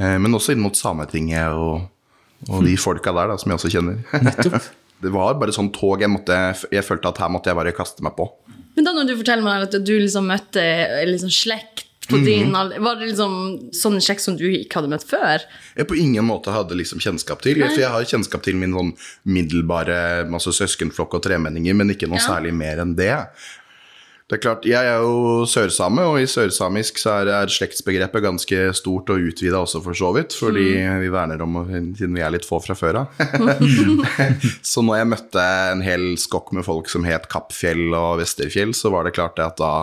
Eh, 0.00 0.16
men 0.22 0.36
også 0.36 0.54
inn 0.54 0.62
mot 0.64 0.78
Sametinget 0.78 1.52
og, 1.52 1.90
og 2.48 2.64
de 2.64 2.76
folka 2.80 3.12
der, 3.12 3.34
da, 3.34 3.40
som 3.40 3.52
jeg 3.52 3.60
også 3.60 3.74
kjenner. 3.74 4.00
Nettopp. 4.24 4.70
det 5.00 5.12
var 5.14 5.38
bare 5.40 5.54
sånn 5.54 5.72
tog 5.74 6.02
jeg, 6.02 6.12
måtte, 6.12 6.36
jeg 6.72 6.86
følte 6.86 7.12
at 7.12 7.20
her 7.22 7.30
måtte 7.32 7.52
jeg 7.52 7.58
bare 7.58 7.76
kaste 7.76 8.04
meg 8.04 8.16
på. 8.18 8.28
Men 8.76 8.86
da 8.86 8.94
når 8.94 9.10
du 9.10 9.16
forteller 9.18 9.46
meg 9.46 9.68
at 9.68 9.78
du 9.82 9.94
liksom 9.98 10.28
møtte 10.30 10.64
liksom 11.08 11.32
slekt 11.34 11.86
på 12.10 12.18
mm. 12.18 12.24
din 12.26 12.56
alder, 12.56 12.80
Var 12.82 12.98
det 12.98 13.08
liksom 13.12 13.34
sånn 13.76 14.00
slekt 14.02 14.24
som 14.24 14.36
du 14.38 14.46
ikke 14.48 14.80
hadde 14.80 14.90
møtt 14.92 15.06
før? 15.06 15.44
Jeg 15.78 15.88
på 15.90 15.98
ingen 16.00 16.26
måte 16.26 16.54
hadde 16.54 16.78
liksom 16.78 17.02
kjennskap 17.02 17.42
til. 17.44 17.62
For 17.62 17.80
jeg 17.80 17.92
har 17.92 18.08
kjennskap 18.08 18.44
til 18.46 18.58
min 18.60 18.74
sånn 18.76 18.92
middelbare 19.30 20.00
masse 20.30 20.52
søskenflokk 20.56 21.18
og 21.18 21.24
tremenninger, 21.26 21.76
men 21.76 21.94
ikke 21.94 22.10
noe 22.10 22.20
ja. 22.20 22.26
særlig 22.32 22.54
mer 22.56 22.82
enn 22.82 22.96
det. 22.98 23.14
Det 24.30 24.36
er 24.36 24.42
klart, 24.44 24.66
Jeg 24.68 24.86
er 24.86 25.00
jo 25.02 25.42
sørsame, 25.42 26.04
og 26.06 26.20
i 26.22 26.26
sørsamisk 26.30 27.00
så 27.02 27.16
er, 27.18 27.32
er 27.34 27.50
slektsbegrepet 27.50 28.22
ganske 28.22 28.58
stort 28.78 29.10
og 29.10 29.24
utvida 29.26 29.58
også, 29.58 29.80
for 29.82 29.98
så 29.98 30.12
vidt. 30.14 30.36
Fordi 30.38 30.68
mm. 30.78 31.00
vi 31.02 31.10
verner 31.10 31.42
om 31.42 31.58
siden 31.98 32.14
vi 32.14 32.22
er 32.22 32.30
litt 32.30 32.46
få 32.46 32.60
fra 32.62 32.76
før 32.78 33.00
av. 33.00 33.18
så 34.70 34.84
når 34.86 35.00
jeg 35.00 35.10
møtte 35.16 35.46
en 35.72 35.82
hel 35.82 36.06
skokk 36.14 36.54
med 36.54 36.62
folk 36.68 36.86
som 36.92 37.08
het 37.10 37.26
Kappfjell 37.32 37.90
og 37.90 38.20
Vesterfjell, 38.22 38.70
så 38.78 38.94
var 38.94 39.08
det 39.08 39.16
klart 39.18 39.34
det 39.40 39.48
at 39.48 39.58
da, 39.58 39.74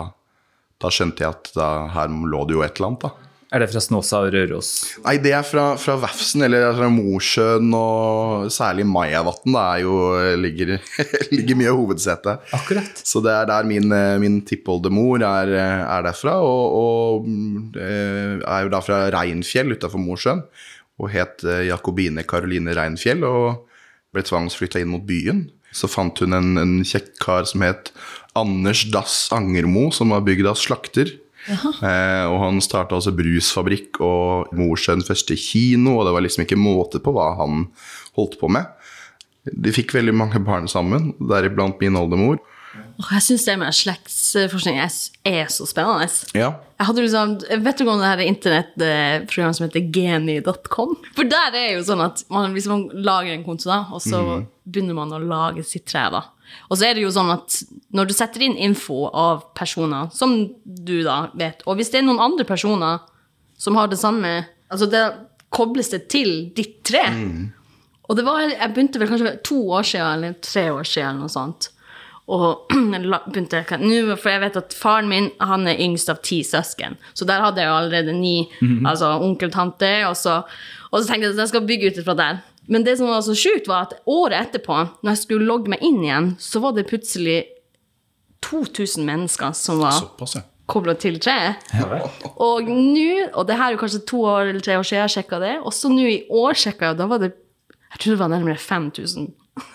da 0.80 0.94
skjønte 0.96 1.26
jeg 1.26 1.36
at 1.36 1.52
da, 1.52 1.68
her 1.98 2.08
lå 2.08 2.46
det 2.48 2.56
jo 2.56 2.64
et 2.64 2.80
eller 2.80 2.94
annet. 2.94 3.04
da. 3.04 3.27
Er 3.48 3.62
det 3.62 3.70
fra 3.72 3.80
Snåsa 3.80 4.18
og 4.26 4.34
Røros? 4.34 4.70
Nei, 5.06 5.14
det 5.24 5.30
er 5.32 5.44
fra, 5.46 5.70
fra 5.80 5.94
Vefsn, 6.02 6.42
eller 6.44 6.66
fra 6.76 6.90
Mosjøen 6.92 7.70
og 7.72 8.50
særlig 8.52 8.84
Majavatn. 8.84 9.54
Er 9.56 10.36
ligger, 10.36 10.74
ligger 11.32 11.56
mye 11.56 11.70
av 11.70 11.78
hovedsetet. 11.80 12.50
Akkurat. 12.58 13.00
Så 13.08 13.22
det 13.24 13.32
er 13.32 13.48
der 13.48 13.68
min, 13.70 13.88
min 14.20 14.42
tippoldemor 14.44 15.24
er, 15.24 15.54
er 15.80 16.04
derfra. 16.04 16.36
Og, 16.44 16.76
og 16.76 17.78
eh, 17.80 18.36
er 18.36 18.66
jo 18.66 18.72
da 18.74 18.82
fra 18.84 19.06
Reinfjell 19.16 19.72
utafor 19.78 20.02
Mosjøen. 20.02 20.44
Og 21.00 21.08
het 21.14 21.40
eh, 21.48 21.70
Jakobine 21.70 22.26
Karoline 22.28 22.76
Reinfjell 22.76 23.24
og 23.24 23.64
ble 24.12 24.26
tvangsflytta 24.28 24.82
inn 24.82 24.92
mot 24.92 25.08
byen. 25.08 25.46
Så 25.72 25.88
fant 25.88 26.20
hun 26.20 26.36
en, 26.36 26.52
en 26.60 26.76
kjekk 26.84 27.14
kar 27.24 27.48
som 27.48 27.64
het 27.64 27.94
Anders 28.36 28.84
Dass 28.92 29.30
Angermo, 29.32 29.88
som 29.88 30.12
var 30.12 30.28
bygd 30.28 30.52
av 30.52 30.60
slakter. 30.60 31.16
Eh, 31.48 32.24
og 32.28 32.38
han 32.42 32.60
starta 32.64 32.98
altså 32.98 33.14
brusfabrikk 33.16 34.00
og 34.04 34.52
Mosjøen 34.58 35.04
første 35.06 35.36
kino, 35.40 35.96
og 35.98 36.06
det 36.06 36.14
var 36.16 36.24
liksom 36.24 36.44
ikke 36.44 36.60
måte 36.60 37.00
på 37.02 37.14
hva 37.16 37.32
han 37.40 37.66
holdt 38.18 38.38
på 38.40 38.50
med. 38.52 38.68
De 39.48 39.72
fikk 39.72 39.94
veldig 39.96 40.14
mange 40.16 40.40
barn 40.44 40.68
sammen, 40.68 41.12
deriblant 41.20 41.80
min 41.80 41.96
oldemor. 41.98 42.40
Jeg 43.08 43.24
syns 43.24 43.44
det 43.46 43.58
med 43.60 43.76
slektsforskning 43.76 44.80
er, 44.82 44.94
er 45.28 45.52
så 45.52 45.66
spennende. 45.68 46.08
Ja. 46.36 46.54
Jeg 46.78 46.88
hadde 46.88 47.04
liksom, 47.04 47.36
Vet 47.64 47.80
du 47.80 47.84
om 47.88 48.00
det 48.02 48.08
her 48.10 48.24
internettprogrammet 48.24 49.58
som 49.58 49.66
heter 49.66 49.86
geni.com? 49.94 50.96
For 51.16 51.30
der 51.30 51.58
er 51.58 51.70
jo 51.76 51.84
sånn 51.86 52.02
at 52.04 52.24
man, 52.32 52.54
hvis 52.56 52.68
man 52.70 52.88
lager 52.94 53.34
en 53.34 53.46
konto, 53.46 53.70
da, 53.70 53.84
og 53.94 54.02
så 54.04 54.22
mm. 54.24 54.48
begynner 54.68 54.98
man 54.98 55.14
å 55.14 55.22
lage 55.22 55.66
sitt 55.66 55.88
tre, 55.90 56.08
da 56.14 56.26
og 56.68 56.78
så 56.78 56.88
er 56.88 56.96
det 56.96 57.04
jo 57.04 57.12
sånn 57.12 57.30
at 57.32 57.60
når 57.96 58.08
du 58.08 58.14
setter 58.16 58.44
inn 58.44 58.56
info 58.68 59.06
av 59.08 59.46
personer, 59.58 60.10
som 60.16 60.34
du 60.64 61.00
da 61.06 61.28
vet, 61.38 61.64
og 61.66 61.78
hvis 61.78 61.92
det 61.92 62.02
er 62.02 62.08
noen 62.08 62.22
andre 62.24 62.46
personer 62.48 63.02
som 63.58 63.78
har 63.78 63.90
det 63.90 64.00
samme 64.00 64.40
Altså, 64.68 64.84
det 64.84 65.00
kobles 65.48 65.88
det 65.88 66.10
til 66.12 66.50
ditt 66.52 66.82
tre. 66.84 67.06
Mm. 67.08 67.44
Og 68.04 68.18
det 68.18 68.24
var 68.26 68.42
Jeg 68.42 68.72
begynte 68.74 69.00
vel 69.00 69.08
kanskje 69.08 69.30
to 69.48 69.62
år 69.72 69.86
siden, 69.88 70.10
eller 70.18 70.34
tre 70.44 70.64
år 70.74 70.84
siden, 70.84 71.06
eller 71.08 71.24
noe 71.24 71.32
sånt. 71.32 71.70
Og 72.28 72.68
begynte 73.32 73.62
nå, 73.80 74.16
For 74.20 74.34
jeg 74.34 74.42
vet 74.44 74.58
at 74.60 74.76
faren 74.76 75.08
min 75.08 75.30
han 75.40 75.66
er 75.70 75.80
yngst 75.80 76.10
av 76.12 76.20
ti 76.22 76.42
søsken. 76.44 76.98
Så 77.16 77.24
der 77.28 77.40
hadde 77.44 77.62
jeg 77.62 77.70
jo 77.70 77.78
allerede 77.78 78.12
ni. 78.12 78.48
Mm 78.60 78.68
-hmm. 78.68 78.88
Altså 78.88 79.18
onkel, 79.20 79.50
tante. 79.50 80.06
Og 80.08 80.16
så, 80.16 80.42
Og 80.90 81.02
så 81.02 81.06
tenkte 81.08 81.26
jeg 81.26 81.34
at 81.34 81.40
jeg 81.40 81.48
skal 81.48 81.66
bygge 81.66 81.86
ut 81.88 82.04
fra 82.04 82.14
der. 82.14 82.38
Men 82.66 82.84
det 82.84 82.98
som 82.98 83.08
var 83.08 83.20
så 83.20 83.34
sjukt, 83.34 83.68
var 83.68 83.88
at 83.88 83.94
året 84.06 84.40
etterpå, 84.40 84.76
når 85.02 85.10
jeg 85.10 85.18
skulle 85.18 85.46
logge 85.46 85.68
meg 85.68 85.80
inn 85.82 86.04
igjen, 86.04 86.36
så 86.38 86.60
var 86.60 86.72
det 86.76 86.86
plutselig 86.86 87.44
2000 88.44 89.04
mennesker 89.04 89.52
som 89.56 89.80
var 89.80 89.96
Såpass, 89.96 90.36
ja. 90.36 90.42
kobla 90.66 90.94
til 90.94 91.16
treet. 91.18 91.64
Og 92.36 92.68
nå, 92.68 93.28
og 93.32 93.48
det 93.48 93.56
her 93.56 93.70
er 93.70 93.76
jo 93.76 93.80
kanskje 93.80 94.04
to 94.06 94.20
år 94.20 94.52
eller 94.52 94.60
tre 94.60 94.76
år 94.78 94.86
siden 94.86 95.02
jeg 95.02 95.14
sjekka 95.16 95.40
det, 95.40 95.54
og 95.64 95.72
så 95.72 95.88
nå 95.88 96.04
i 96.04 96.20
år 96.28 96.60
sjekka 96.60 96.90
jeg, 96.90 96.96
og 96.96 96.98
da 97.02 97.06
var 97.06 97.18
det 97.24 97.34
Jeg 97.88 98.00
tror 98.00 98.12
det 98.12 98.20
var 98.20 98.28
nærmere 98.28 98.60
5000 98.60 99.30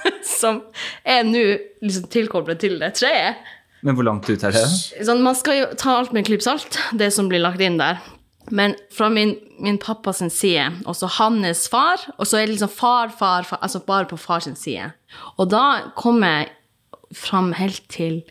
som 0.42 0.62
er 1.04 1.24
nå 1.28 1.44
liksom 1.84 2.10
tilkoblet 2.14 2.62
til 2.64 2.80
det 2.82 2.94
treet. 3.00 3.44
Men 3.84 3.98
hvor 3.98 4.08
langt 4.08 4.30
ut 4.30 4.44
er 4.48 4.56
det? 4.56 4.64
Sånn, 5.04 5.24
man 5.26 5.36
skal 5.36 5.60
jo 5.60 5.70
ta 5.80 5.98
alt 6.00 6.14
med 6.14 6.24
en 6.24 6.30
klype 6.30 6.46
salt, 6.46 6.80
det 6.96 7.12
som 7.16 7.28
blir 7.32 7.44
lagt 7.44 7.62
inn 7.64 7.80
der. 7.82 8.00
Men 8.52 8.76
fra 8.92 9.10
min, 9.12 9.36
min 9.60 9.78
pappas 9.80 10.24
side, 10.36 10.66
og 10.88 10.96
så 11.00 11.08
hans 11.20 11.68
far, 11.72 12.02
og 12.18 12.28
så 12.28 12.40
er 12.40 12.48
det 12.48 12.56
liksom 12.56 12.72
far, 12.72 13.12
far, 13.16 13.48
far 13.48 13.60
Altså 13.64 13.84
bare 13.84 14.08
på 14.08 14.20
fars 14.20 14.48
side. 14.60 14.92
Og 15.38 15.52
da 15.52 15.94
kom 16.00 16.24
jeg 16.24 16.52
fram 17.16 17.54
helt 17.56 17.84
til 17.92 18.22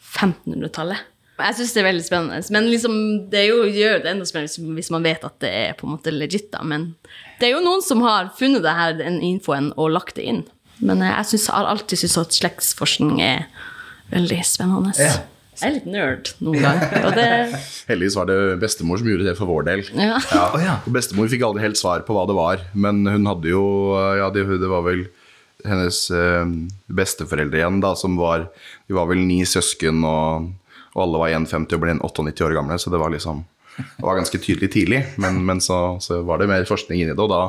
1500-tallet. 0.00 1.06
Jeg 1.40 1.56
syns 1.56 1.72
det 1.72 1.80
er 1.80 1.88
veldig 1.88 2.04
spennende. 2.04 2.40
Men 2.52 2.66
liksom, 2.68 2.94
det 3.32 3.46
jo, 3.46 3.62
gjør 3.64 4.02
det 4.02 4.10
enda 4.12 4.26
spennende 4.28 4.76
hvis 4.76 4.90
man 4.92 5.06
vet 5.06 5.24
at 5.24 5.38
det 5.40 5.50
er 5.56 5.76
på 5.78 5.86
en 5.86 5.94
måte 5.94 6.12
legit. 6.12 6.50
da. 6.52 6.62
Men 6.66 6.90
det 7.40 7.48
er 7.48 7.54
jo 7.54 7.64
noen 7.64 7.84
som 7.84 8.02
har 8.04 8.32
funnet 8.36 8.64
det 8.66 8.74
her, 8.76 8.96
den 8.98 9.20
infoen 9.24 9.70
og 9.76 9.94
lagt 9.94 10.18
det 10.18 10.26
inn. 10.28 10.42
Men 10.80 11.02
eh, 11.04 11.12
jeg 11.12 11.32
synes, 11.34 11.48
har 11.54 11.68
alltid 11.70 12.02
syntes 12.04 12.18
at 12.22 12.38
slektsforskning 12.40 13.20
er 13.24 13.46
veldig 14.12 14.40
spennende. 14.46 14.94
Jeg 14.96 15.68
er 15.68 15.74
litt 15.76 15.88
nerd 15.92 16.30
noen 16.40 16.62
ganger. 16.64 17.06
Og 17.10 17.16
det, 17.18 17.26
Heldigvis 17.90 18.16
var 18.16 18.28
det 18.30 18.38
bestemor 18.62 19.00
som 19.00 19.10
gjorde 19.12 19.26
det 19.28 19.36
for 19.38 19.50
vår 19.50 19.66
del. 19.68 19.82
ja. 19.98 20.16
Ja. 20.64 20.78
Og 20.86 20.92
Bestemor 20.96 21.28
fikk 21.32 21.44
aldri 21.46 21.66
helt 21.66 21.80
svar 21.80 22.04
på 22.06 22.16
hva 22.16 22.24
det 22.30 22.36
var, 22.38 22.64
men 22.72 23.02
hun 23.08 23.28
hadde 23.28 23.52
jo 23.52 23.64
Ja, 24.18 24.30
det, 24.32 24.46
det 24.62 24.70
var 24.70 24.86
vel 24.88 25.04
hennes 25.66 25.98
eh, 26.14 26.48
besteforeldre 26.88 27.60
igjen, 27.60 27.80
da, 27.84 27.92
som 27.98 28.16
var 28.16 28.46
De 28.88 28.96
var 28.96 29.10
vel 29.10 29.20
ni 29.28 29.42
søsken, 29.44 30.00
og, 30.08 30.48
og 30.94 31.02
alle 31.04 31.20
var 31.20 31.34
1,50 31.42 31.76
og 31.76 31.82
ble 31.84 31.96
98 32.00 32.46
år 32.48 32.56
gamle, 32.56 32.78
så 32.80 32.92
det 32.92 33.00
var 33.02 33.12
liksom 33.12 33.44
det 33.96 34.06
var 34.06 34.18
ganske 34.18 34.40
tydelig 34.42 34.70
tidlig, 34.74 35.02
men, 35.22 35.40
men 35.46 35.60
så, 35.64 35.98
så 36.02 36.20
var 36.26 36.40
det 36.40 36.50
mer 36.50 36.68
forskning 36.68 37.02
inni 37.02 37.14
det. 37.14 37.20
Og 37.20 37.32
da 37.32 37.42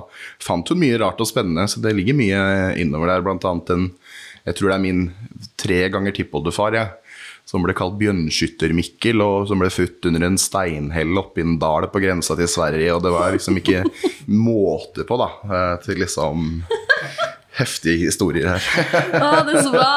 fant 0.44 0.68
hun 0.72 0.82
mye 0.82 1.00
rart 1.02 1.22
og 1.22 1.30
spennende, 1.30 1.68
så 1.70 1.84
det 1.84 1.96
ligger 1.98 2.18
mye 2.18 2.42
innover 2.82 3.14
der. 3.14 3.26
Blant 3.26 3.48
annet 3.48 3.74
en 3.76 3.90
Jeg 4.42 4.58
tror 4.58 4.72
det 4.72 4.76
er 4.76 4.84
min 4.84 5.02
tre 5.62 5.84
ganger 5.94 6.16
tippoldefar, 6.18 6.74
jeg. 6.74 6.90
Som 7.46 7.66
ble 7.66 7.74
kalt 7.76 7.98
Bjørnskytter-Mikkel, 8.00 9.22
og 9.22 9.50
som 9.50 9.60
ble 9.62 9.70
født 9.74 10.08
under 10.08 10.24
en 10.24 10.38
steinhell 10.40 11.18
oppi 11.20 11.44
en 11.44 11.58
dal 11.62 11.88
på 11.92 12.02
grensa 12.04 12.38
til 12.40 12.50
Sverige. 12.50 12.94
Og 12.96 13.04
det 13.04 13.12
var 13.14 13.34
liksom 13.36 13.58
ikke 13.60 13.84
måte 14.32 15.06
på, 15.08 15.18
da, 15.20 15.28
eh, 15.50 15.74
til 15.84 16.00
liksom 16.02 16.62
heftige 17.60 18.08
historier 18.08 18.54
her. 18.54 18.70
Å, 19.20 19.42
det 19.46 19.58
er 19.58 19.66
så 19.68 19.74
bra! 19.74 19.92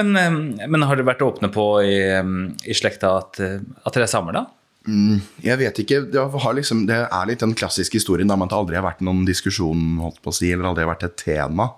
Men, 0.00 0.16
eh, 0.16 0.66
men 0.66 0.88
har 0.88 0.96
dere 0.96 1.10
vært 1.12 1.22
åpne 1.24 1.52
på 1.52 1.66
i, 1.84 1.94
eh, 2.16 2.34
i 2.64 2.76
slekta 2.76 3.12
at, 3.20 3.38
at 3.38 3.92
dere 3.94 4.08
er 4.08 4.12
samer, 4.12 4.40
da? 4.40 4.46
Jeg 4.82 5.58
vet 5.60 5.78
ikke, 5.78 6.00
det, 6.10 6.22
liksom, 6.56 6.80
det 6.88 6.96
er 7.04 7.26
litt 7.28 7.42
den 7.44 7.52
klassiske 7.54 8.00
historien 8.00 8.30
om 8.34 8.42
at 8.42 8.50
det 8.50 8.56
aldri 8.58 8.78
har 8.78 8.86
vært 8.86 9.04
noen 9.06 9.20
diskusjon, 9.28 10.00
holdt 10.02 10.18
på 10.24 10.32
å 10.32 10.34
si, 10.34 10.48
eller 10.50 10.72
aldri 10.72 10.82
har 10.82 10.90
vært 10.90 11.04
et 11.06 11.14
tema. 11.22 11.68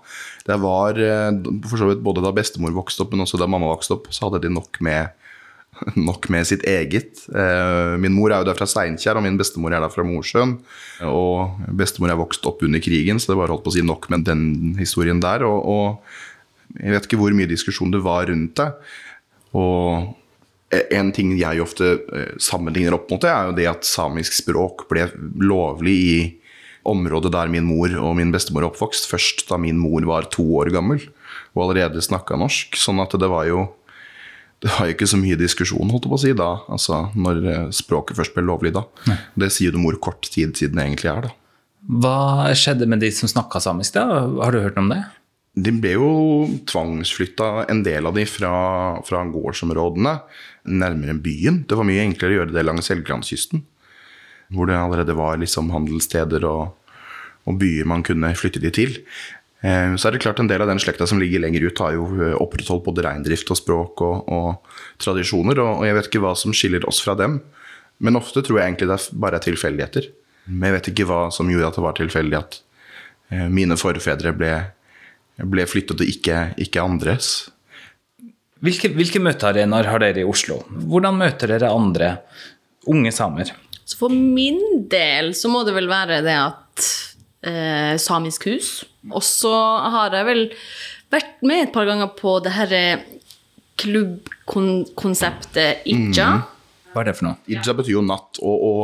Det 0.47 0.57
var 0.63 0.97
eh, 0.97 1.29
for 1.69 1.81
så 1.81 1.91
vidt 1.91 2.01
både 2.05 2.23
da 2.25 2.31
bestemor 2.33 2.73
vokste 2.73 3.05
opp, 3.05 3.13
men 3.13 3.21
også 3.27 3.37
da 3.41 3.49
mamma 3.51 3.69
vokste 3.75 3.99
opp, 3.99 4.09
så 4.09 4.25
hadde 4.25 4.41
de 4.47 4.51
nok 4.55 4.81
med, 4.85 5.13
nok 6.09 6.31
med 6.33 6.49
sitt 6.49 6.65
eget. 6.65 7.27
Eh, 7.29 7.93
Min 8.01 8.17
mor 8.17 8.33
er 8.33 8.41
jo 8.41 8.49
da 8.49 8.57
fra 8.57 8.69
Steinkjer, 8.69 9.21
og 9.21 9.27
min 9.27 9.37
bestemor 9.37 9.77
er 9.77 9.85
da 9.85 9.91
fra 9.93 10.07
Mosjøen. 10.07 10.57
Og 11.05 11.61
bestemor 11.77 12.09
er 12.09 12.21
vokst 12.25 12.49
opp 12.49 12.65
under 12.65 12.81
krigen, 12.81 13.21
så 13.21 13.35
det 13.35 13.41
var 13.43 13.53
holdt 13.53 13.67
på 13.67 13.75
å 13.75 13.77
si 13.77 13.85
nok 13.85 14.09
med 14.15 14.25
den 14.25 14.73
historien 14.81 15.21
der. 15.21 15.45
Og, 15.45 15.61
og 15.61 16.77
jeg 16.81 16.97
vet 16.97 17.05
ikke 17.05 17.21
hvor 17.21 17.37
mye 17.37 17.53
diskusjon 17.53 17.93
det 17.93 18.01
var 18.01 18.25
rundt 18.33 18.57
det. 18.57 18.71
Og 19.53 20.15
en 20.95 21.11
ting 21.15 21.33
jeg 21.39 21.61
ofte 21.63 21.91
eh, 22.15 22.33
sammenligner 22.41 22.97
opp 22.97 23.11
mot 23.11 23.21
det, 23.21 23.31
er 23.31 23.49
jo 23.49 23.55
det 23.57 23.69
at 23.71 23.87
samisk 23.87 24.35
språk 24.37 24.87
ble 24.91 25.07
lovlig 25.41 25.95
i 25.95 26.17
området 26.85 27.31
der 27.33 27.49
min 27.49 27.65
mor 27.65 27.93
og 27.97 28.13
min 28.19 28.33
bestemor 28.33 28.63
er 28.63 28.69
oppvokst, 28.69 29.07
først 29.09 29.47
da 29.49 29.57
min 29.61 29.79
mor 29.81 30.05
var 30.05 30.29
to 30.33 30.45
år 30.59 30.69
gammel 30.75 31.01
og 31.55 31.63
allerede 31.65 32.03
snakka 32.03 32.37
norsk. 32.37 32.77
Sånn 32.77 33.01
at 33.01 33.15
det 33.17 33.29
var 33.31 33.47
jo 33.49 33.65
det 34.63 34.71
var 34.71 34.87
jo 34.87 34.95
ikke 34.95 35.09
så 35.09 35.17
mye 35.19 35.37
diskusjon 35.37 35.89
holdt 35.91 36.05
jeg 36.07 36.11
på 36.11 36.17
å 36.17 36.21
si, 36.21 36.31
da, 36.37 36.51
altså 36.71 37.01
når 37.17 37.41
eh, 37.51 37.65
språket 37.75 38.17
først 38.17 38.35
ble 38.37 38.45
lovlig 38.47 38.71
da. 38.75 38.85
Det 39.37 39.51
sier 39.53 39.75
jo 39.75 39.81
mor 39.81 39.97
kort 40.01 40.25
tid 40.31 40.55
siden 40.57 40.79
det 40.79 40.85
egentlig 40.87 41.11
er. 41.11 41.27
da. 41.27 41.33
Hva 42.01 42.53
skjedde 42.57 42.87
med 42.89 43.03
de 43.03 43.11
som 43.13 43.29
snakka 43.29 43.61
samisk, 43.61 43.97
da? 43.97 44.23
Har 44.41 44.55
du 44.55 44.63
hørt 44.63 44.79
om 44.81 44.89
det? 44.89 45.03
De 45.55 45.71
ble 45.71 45.93
jo 45.95 46.09
tvangsflytta, 46.67 47.65
en 47.71 47.83
del 47.85 48.09
av 48.09 48.17
de, 48.17 48.25
fra, 48.27 48.51
fra 49.07 49.21
gårdsområdene 49.31 50.17
nærmere 50.65 51.15
byen. 51.23 51.61
Det 51.69 51.77
var 51.79 51.87
mye 51.87 52.03
enklere 52.03 52.33
å 52.33 52.37
gjøre 52.41 52.55
det 52.55 52.65
langs 52.65 52.91
Helgelandskysten. 52.91 53.63
Hvor 54.53 54.67
det 54.69 54.75
allerede 54.77 55.15
var 55.17 55.39
liksom 55.41 55.71
handelssteder 55.73 56.43
og, 56.49 56.75
og 57.47 57.57
byer 57.61 57.87
man 57.87 58.03
kunne 58.05 58.33
flytte 58.37 58.61
de 58.61 58.73
til. 58.75 58.99
Eh, 59.63 59.95
Så 59.95 60.09
er 60.09 60.15
det 60.15 60.21
klart 60.25 60.39
En 60.43 60.51
del 60.51 60.61
av 60.61 60.67
den 60.67 60.81
slekta 60.81 61.07
som 61.07 61.19
ligger 61.21 61.39
lenger 61.41 61.65
ut, 61.69 61.79
har 61.79 61.95
jo 61.95 62.09
eh, 62.19 62.35
opprettholdt 62.35 62.85
både 62.85 63.07
reindrift 63.07 63.49
og 63.49 63.57
språk 63.61 64.03
og, 64.05 64.27
og 64.27 64.75
tradisjoner. 65.01 65.59
Og, 65.63 65.79
og 65.79 65.87
jeg 65.87 65.95
vet 65.97 66.11
ikke 66.11 66.23
hva 66.25 66.35
som 66.35 66.53
skiller 66.53 66.85
oss 66.89 66.99
fra 67.05 67.15
dem. 67.15 67.39
Men 68.03 68.19
ofte 68.19 68.43
tror 68.43 68.59
jeg 68.59 68.73
egentlig 68.73 68.91
det 68.91 68.99
bare 69.23 69.39
er 69.39 69.47
tilfeldigheter. 69.47 70.11
Men 70.51 70.67
jeg 70.69 70.75
vet 70.77 70.89
ikke 70.91 71.07
hva 71.09 71.21
som 71.33 71.49
gjorde 71.49 71.71
at 71.71 71.79
det 71.79 71.85
var 71.87 71.95
tilfeldig 71.97 72.37
at 72.43 72.59
eh, 73.31 73.47
mine 73.49 73.79
forfedre 73.79 74.35
ble, 74.35 74.51
ble 75.43 75.65
flyttet 75.67 75.99
til 75.99 76.13
ikke, 76.13 76.39
ikke 76.61 76.83
andres. 76.83 77.49
Hvilke, 78.63 78.89
hvilke 78.95 79.19
møtearenaer 79.19 79.89
har 79.91 80.01
dere 80.01 80.23
i 80.23 80.27
Oslo? 80.27 80.61
Hvordan 80.69 81.17
møter 81.19 81.51
dere 81.51 81.73
andre 81.75 82.13
unge 82.89 83.11
samer? 83.13 83.51
Så 83.85 83.99
for 83.99 84.13
min 84.13 84.87
del 84.89 85.33
så 85.37 85.51
må 85.51 85.63
det 85.67 85.75
vel 85.75 85.89
være 85.91 86.21
det 86.25 86.37
at 86.39 86.85
eh, 87.45 87.93
Samisk 88.01 88.47
hus. 88.49 88.69
Og 89.11 89.21
så 89.25 89.53
har 89.93 90.15
jeg 90.15 90.29
vel 90.29 90.45
vært 91.13 91.35
med 91.45 91.67
et 91.67 91.75
par 91.75 91.85
ganger 91.89 92.09
på 92.17 92.39
det 92.45 92.55
her 92.55 92.75
klubbkonseptet 93.81 95.85
Ija. 95.91 96.29
Hva 96.93 97.03
er 97.03 97.09
det 97.09 97.17
for 97.19 97.27
noe? 97.27 97.37
Ija 97.51 97.75
betyr 97.75 97.97
jo 97.97 98.07
natt, 98.07 98.39
og, 98.39 98.65
og 98.65 98.79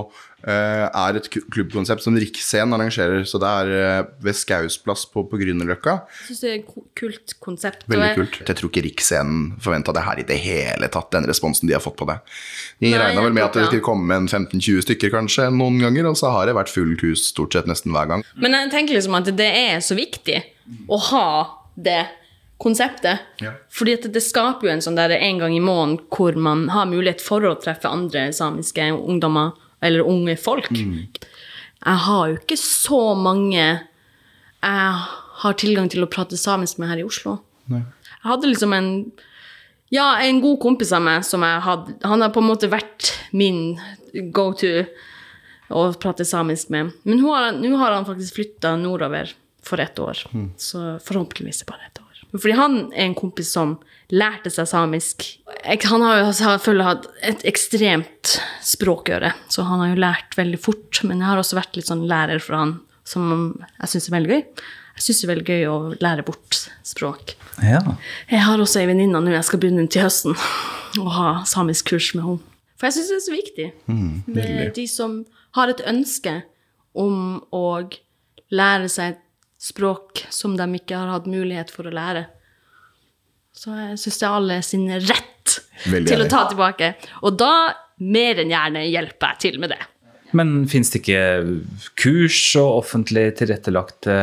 er 0.50 1.18
et 1.20 1.28
klubbkonsept 1.32 2.04
som 2.06 2.18
Riksscenen 2.18 2.74
arrangerer. 2.78 3.26
Så 3.30 3.40
det 3.42 3.50
er 3.50 3.74
eh, 3.78 4.10
ved 4.26 4.38
Skaus 4.38 4.78
plass 4.82 5.06
på, 5.10 5.24
på 5.30 5.40
Grünerløkka. 5.42 5.98
Jeg 6.22 6.32
syns 6.32 6.44
det 6.44 6.52
er 6.52 6.58
et 6.60 6.72
kult 6.98 7.36
konsept. 7.44 7.86
Veldig 7.92 8.12
kult. 8.18 8.40
Jeg 8.48 8.60
tror 8.60 8.72
ikke 8.72 8.86
Riksscenen 8.88 9.44
forventa 9.62 9.96
det 9.96 10.06
her 10.08 10.22
i 10.24 10.28
det 10.28 10.40
hele 10.42 10.90
tatt, 10.92 11.12
den 11.14 11.28
responsen 11.30 11.70
de 11.70 11.78
har 11.78 11.84
fått 11.84 12.00
på 12.00 12.08
det. 12.10 12.18
De 12.82 12.94
regna 12.96 13.26
vel 13.26 13.36
med 13.36 13.48
at 13.48 13.58
det 13.58 13.68
skulle 13.70 13.86
komme 13.86 14.18
en 14.18 14.30
15-20 14.30 14.86
stykker 14.88 15.14
kanskje 15.14 15.50
noen 15.54 15.82
ganger, 15.84 16.10
og 16.10 16.18
så 16.20 16.34
har 16.34 16.50
det 16.50 16.58
vært 16.58 16.74
fullt 16.74 17.06
hus 17.06 17.28
stort 17.32 17.58
sett 17.58 17.70
nesten 17.70 17.94
hver 17.96 18.10
gang. 18.10 18.26
Men 18.42 18.58
jeg 18.58 18.74
tenker 18.74 18.98
liksom 18.98 19.20
at 19.20 19.30
det 19.38 19.52
er 19.52 19.84
så 19.84 19.98
viktig 19.98 20.42
å 20.92 21.00
ha 21.12 21.28
det 21.76 22.04
konseptet. 22.62 23.20
Ja. 23.42 23.56
Fordi 23.74 23.96
at 23.98 24.06
det 24.14 24.22
skaper 24.24 24.68
jo 24.68 24.74
en 24.76 24.84
sånn 24.86 25.00
der 25.00 25.16
en 25.18 25.42
gang 25.42 25.56
i 25.56 25.64
måneden 25.64 26.00
hvor 26.14 26.38
man 26.38 26.68
har 26.74 26.90
mulighet 26.90 27.24
for 27.24 27.46
å 27.48 27.56
treffe 27.62 27.90
andre 27.90 28.28
samiske 28.36 28.92
ungdommer, 28.94 29.56
eller 29.82 30.02
unge 30.08 30.38
folk. 30.38 30.70
Jeg 31.86 31.98
har 32.06 32.28
jo 32.30 32.38
ikke 32.38 32.58
så 32.58 33.16
mange 33.18 33.56
jeg 34.62 34.94
har 35.42 35.54
tilgang 35.58 35.90
til 35.90 36.04
å 36.04 36.10
prate 36.10 36.38
samisk 36.38 36.78
med 36.78 36.90
her 36.90 36.98
i 37.02 37.04
Oslo. 37.08 37.40
Jeg 37.70 38.30
hadde 38.30 38.48
liksom 38.52 38.74
en 38.78 39.12
ja, 39.92 40.16
en 40.22 40.40
god 40.42 40.60
kompis 40.62 40.92
av 40.94 41.02
meg 41.04 41.24
som 41.26 41.42
jeg 41.44 41.62
hadde 41.66 41.96
Han 42.08 42.22
har 42.22 42.30
på 42.32 42.40
en 42.40 42.48
måte 42.48 42.70
vært 42.70 43.10
min 43.34 43.78
go 44.32 44.54
to 44.54 44.86
å 45.72 45.88
prate 46.00 46.24
samisk 46.28 46.70
med. 46.70 46.92
Men 47.04 47.20
nå 47.20 47.28
har, 47.34 47.52
han- 47.52 47.76
har 47.76 47.92
han 47.92 48.06
faktisk 48.06 48.36
flytta 48.36 48.76
nordover 48.80 49.34
for 49.64 49.80
ett 49.80 49.96
år. 50.00 50.14
Så 50.58 51.00
forhåpentligvis 51.04 51.66
bare 51.66 51.80
det. 51.80 51.88
år. 51.88 51.91
Fordi 52.32 52.56
han 52.56 52.76
er 52.94 53.10
en 53.10 53.18
kompis 53.18 53.52
som 53.56 53.76
lærte 54.12 54.52
seg 54.52 54.68
samisk. 54.70 55.26
Han 55.88 56.04
har 56.06 56.22
jo 56.22 56.34
selvfølgelig 56.36 56.88
hatt 56.88 57.08
et 57.32 57.46
ekstremt 57.52 58.36
språkøre, 58.66 59.34
så 59.52 59.66
han 59.68 59.84
har 59.84 59.92
jo 59.94 60.04
lært 60.04 60.38
veldig 60.40 60.60
fort. 60.62 61.02
Men 61.08 61.20
jeg 61.20 61.32
har 61.32 61.42
også 61.42 61.60
vært 61.60 61.80
litt 61.80 61.92
sånn 61.92 62.06
lærer 62.10 62.44
for 62.44 62.60
han, 62.60 62.78
som 63.08 63.58
jeg 63.80 63.94
syns 63.94 64.10
er 64.10 64.16
veldig 64.18 64.32
gøy. 64.36 64.46
Jeg 64.92 65.06
syns 65.06 65.22
det 65.22 65.26
er 65.26 65.34
veldig 65.34 65.48
gøy 65.50 65.66
å 65.72 65.78
lære 66.04 66.28
bort 66.28 66.62
språk. 66.88 67.36
Ja. 67.64 67.82
Jeg 68.32 68.46
har 68.46 68.62
også 68.62 68.82
ei 68.82 68.90
venninne 68.90 69.22
nå 69.24 69.34
jeg 69.34 69.48
skal 69.48 69.62
begynne 69.62 69.88
til 69.92 70.06
høsten 70.06 70.38
å 71.00 71.12
ha 71.16 71.28
samisk 71.48 71.92
kurs 71.94 72.12
med 72.16 72.26
henne. 72.28 72.48
For 72.80 72.90
jeg 72.90 72.98
syns 72.98 73.12
det 73.12 73.18
er 73.18 73.26
så 73.26 73.36
viktig. 73.36 73.68
det 74.36 74.46
er 74.50 74.72
de 74.76 74.88
som 74.90 75.20
har 75.58 75.70
et 75.70 75.84
ønske 75.86 76.40
om 76.98 77.42
å 77.54 77.66
lære 78.52 78.90
seg 78.92 79.14
et 79.14 79.22
språk 79.62 80.26
som 80.34 80.56
de 80.58 80.68
ikke 80.80 80.98
har 80.98 81.12
hatt 81.14 81.30
mulighet 81.30 81.72
for 81.74 81.88
å 81.88 81.94
lære. 81.94 82.26
Så 83.54 83.74
jeg 83.76 84.00
syns 84.02 84.20
det 84.20 84.28
er 84.28 84.36
alle 84.40 84.60
sin 84.66 84.88
rett 84.90 85.58
Veldig 85.92 86.10
til 86.10 86.24
å 86.24 86.30
ta 86.32 86.46
tilbake. 86.50 86.94
Og 87.28 87.36
da 87.38 87.54
mer 88.02 88.42
enn 88.42 88.54
gjerne 88.54 88.86
hjelper 88.88 89.36
jeg 89.36 89.44
til 89.46 89.62
med 89.62 89.76
det. 89.76 89.82
Men 90.38 90.62
fins 90.72 90.94
det 90.94 91.02
ikke 91.02 91.24
kurs 92.00 92.40
og 92.60 92.82
offentlig 92.82 93.26
tilrettelagte 93.40 94.14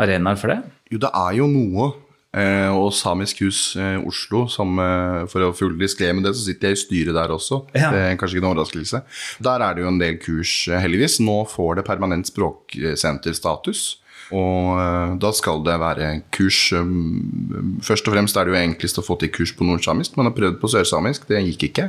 arenaer 0.00 0.38
for 0.40 0.54
det? 0.54 0.62
Jo, 0.90 1.02
det 1.04 1.10
er 1.12 1.36
jo 1.38 1.50
noe. 1.50 1.90
Eh, 2.30 2.70
og 2.70 2.92
Samisk 2.94 3.40
hus 3.42 3.74
eh, 3.74 3.96
Oslo, 4.06 4.44
som, 4.46 4.76
eh, 4.78 5.24
for 5.30 5.42
å 5.42 5.54
fulle 5.56 5.74
diskré 5.80 6.12
med 6.14 6.28
det, 6.28 6.36
så 6.38 6.46
sitter 6.46 6.70
jeg 6.70 6.78
i 6.78 6.82
styret 6.84 7.16
der 7.18 7.34
også. 7.34 7.64
Ja. 7.74 7.90
Det 7.90 8.04
er 8.04 8.18
kanskje 8.20 8.38
ikke 8.38 8.46
noen 8.46 8.54
overraskelse. 8.54 9.02
Der 9.42 9.64
er 9.66 9.74
det 9.74 9.82
jo 9.82 9.90
en 9.90 9.98
del 9.98 10.20
kurs, 10.22 10.54
eh, 10.70 10.78
heldigvis. 10.80 11.18
Nå 11.26 11.40
får 11.50 11.80
det 11.80 11.88
permanent 11.90 12.30
språksenterstatus. 12.30 13.99
Og 14.30 14.78
eh, 14.78 15.14
da 15.22 15.32
skal 15.34 15.64
det 15.66 15.74
være 15.82 16.10
kurs 16.34 16.58
um, 16.78 17.80
Først 17.82 18.06
og 18.06 18.14
fremst 18.14 18.36
er 18.38 18.46
det 18.46 18.54
jo 18.54 18.60
enklest 18.60 19.00
å 19.00 19.04
få 19.04 19.16
til 19.18 19.32
kurs 19.34 19.52
på 19.56 19.66
nordsamisk. 19.66 20.14
Man 20.18 20.28
har 20.28 20.36
prøvd 20.36 20.60
på 20.62 20.70
sørsamisk, 20.70 21.26
det 21.30 21.42
gikk 21.48 21.66
ikke. 21.70 21.88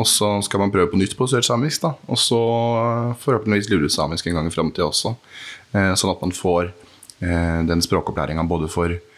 Og 0.00 0.08
så 0.08 0.28
skal 0.42 0.62
man 0.62 0.72
prøve 0.72 0.90
på 0.90 0.98
nytt 0.98 1.14
på 1.18 1.28
sørsamisk, 1.28 1.84
da. 1.84 1.94
Og 2.10 2.18
så 2.18 2.40
eh, 2.82 3.14
forhåpentligvis 3.22 3.70
lulesamisk 3.70 4.26
en 4.26 4.40
gang 4.40 4.50
i 4.50 4.54
framtida 4.54 4.88
også. 4.88 5.14
Eh, 5.76 5.92
Sånn 5.98 6.14
at 6.14 6.22
man 6.24 6.34
får 6.34 6.72
eh, 7.22 7.60
den 7.68 7.84
språkopplæringa 7.84 8.46
både 8.48 8.70
for 8.72 8.90
eh, 8.94 9.11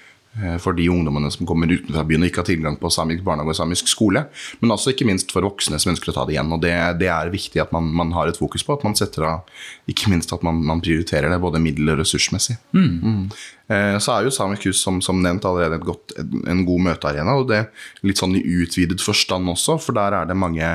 for 0.58 0.74
de 0.74 0.88
ungdommene 0.90 1.30
som 1.30 1.46
kommer 1.46 1.70
utenfra 1.70 2.02
byen 2.08 2.24
og 2.24 2.30
ikke 2.30 2.40
har 2.42 2.48
tilgang 2.48 2.76
på 2.80 2.90
samisk 2.90 3.22
barnehage 3.22 3.52
og 3.54 3.58
samisk 3.60 3.90
skole, 3.90 4.24
men 4.60 4.74
også 4.74 4.90
ikke 4.90 5.06
minst 5.06 5.30
for 5.30 5.46
voksne 5.46 5.78
som 5.78 5.92
ønsker 5.92 6.10
å 6.10 6.14
ta 6.16 6.24
det 6.26 6.34
igjen. 6.34 6.50
og 6.56 6.62
Det, 6.64 6.72
det 6.98 7.10
er 7.12 7.30
viktig 7.30 7.62
at 7.62 7.74
man, 7.74 7.86
man 7.94 8.10
har 8.16 8.30
et 8.30 8.40
fokus 8.40 8.64
på, 8.66 8.74
at 8.74 8.82
man 8.86 8.96
setter 8.98 9.28
av 9.28 9.60
Ikke 9.90 10.10
minst 10.10 10.32
at 10.34 10.42
man, 10.42 10.58
man 10.66 10.80
prioriterer 10.82 11.30
det, 11.30 11.38
både 11.42 11.60
middel- 11.62 11.92
og 11.92 12.00
ressursmessig. 12.00 12.56
Mm. 12.74 13.30
Eh, 13.68 13.98
Så 14.02 14.14
er 14.16 14.24
jo 14.26 14.34
Samisk 14.34 14.66
hus 14.66 14.82
som, 14.82 14.98
som 15.04 15.22
nevnt 15.22 15.44
allerede 15.46 15.78
godt, 15.78 16.16
en 16.18 16.64
god 16.66 16.80
møtearena, 16.88 17.36
og 17.38 17.48
det 17.52 17.68
litt 18.02 18.18
sånn 18.18 18.34
i 18.34 18.42
utvidet 18.42 19.04
forstand 19.04 19.48
også, 19.54 19.78
for 19.78 19.94
der 19.94 20.18
er 20.18 20.26
det 20.26 20.36
mange 20.36 20.72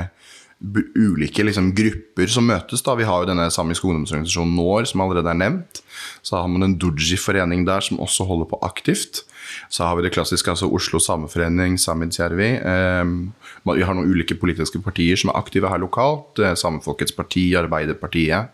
ulike 0.60 1.44
liksom, 1.46 1.72
grupper 1.76 2.28
som 2.28 2.48
møtes. 2.50 2.82
da. 2.84 2.96
Vi 3.00 3.08
har 3.08 3.22
jo 3.24 3.30
denne 3.30 3.48
samiske 3.52 3.88
ungdomsorganisasjonen 3.88 4.56
NÅR, 4.58 4.88
som 4.90 5.02
allerede 5.06 5.32
er 5.32 5.40
nevnt. 5.40 5.82
Så 6.22 6.36
har 6.36 6.48
man 6.52 6.64
en 6.64 6.76
Duji-forening 6.80 7.66
der 7.68 7.84
som 7.86 8.00
også 8.00 8.28
holder 8.28 8.50
på 8.52 8.60
aktivt. 8.68 9.24
Så 9.70 9.88
har 9.88 9.98
vi 9.98 10.06
det 10.06 10.14
klassiske, 10.16 10.52
altså 10.52 10.70
Oslo 10.72 11.00
Sameforening, 11.04 11.78
Samidjärvi. 11.82 12.52
Eh, 12.60 13.04
vi 13.70 13.86
har 13.86 13.98
noen 13.98 14.10
ulike 14.10 14.38
politiske 14.40 14.82
partier 14.84 15.20
som 15.20 15.34
er 15.34 15.40
aktive 15.40 15.72
her 15.72 15.82
lokalt. 15.82 16.40
Eh, 16.40 16.56
Samefolkets 16.60 17.16
parti, 17.16 17.52
Arbeiderpartiet 17.60 18.50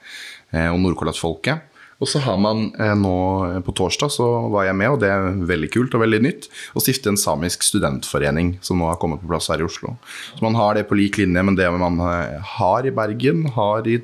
og 0.55 0.75
og 0.75 0.77
Nordkalottfolket. 0.79 1.74
Og 2.03 2.09
så 2.11 2.19
har 2.25 2.35
man 2.43 2.65
eh, 2.75 2.91
nå 2.99 3.11
eh, 3.47 3.59
på 3.63 3.71
torsdag 3.77 4.11
så 4.11 4.25
var 4.51 4.65
jeg 4.67 4.75
med, 4.75 4.89
og 4.91 4.99
det 4.99 5.07
er 5.13 5.29
veldig 5.47 5.69
kult 5.71 5.93
og 5.95 6.01
veldig 6.03 6.19
nytt, 6.25 6.47
å 6.75 6.81
stifte 6.83 7.07
en 7.13 7.19
samisk 7.19 7.63
studentforening 7.63 8.57
som 8.65 8.81
nå 8.81 8.89
har 8.89 8.97
kommet 8.99 9.21
på 9.23 9.29
plass 9.31 9.47
her 9.53 9.63
i 9.63 9.67
Oslo. 9.67 9.93
Så 10.35 10.43
man 10.43 10.57
har 10.59 10.75
det 10.75 10.83
på 10.89 10.97
lik 10.99 11.21
linje 11.21 11.43
med 11.47 11.55
det 11.55 11.69
man 11.71 12.01
eh, 12.03 12.35
har 12.57 12.83
i 12.85 12.91
Bergen, 12.95 13.45
har 13.55 13.87
i 13.87 13.95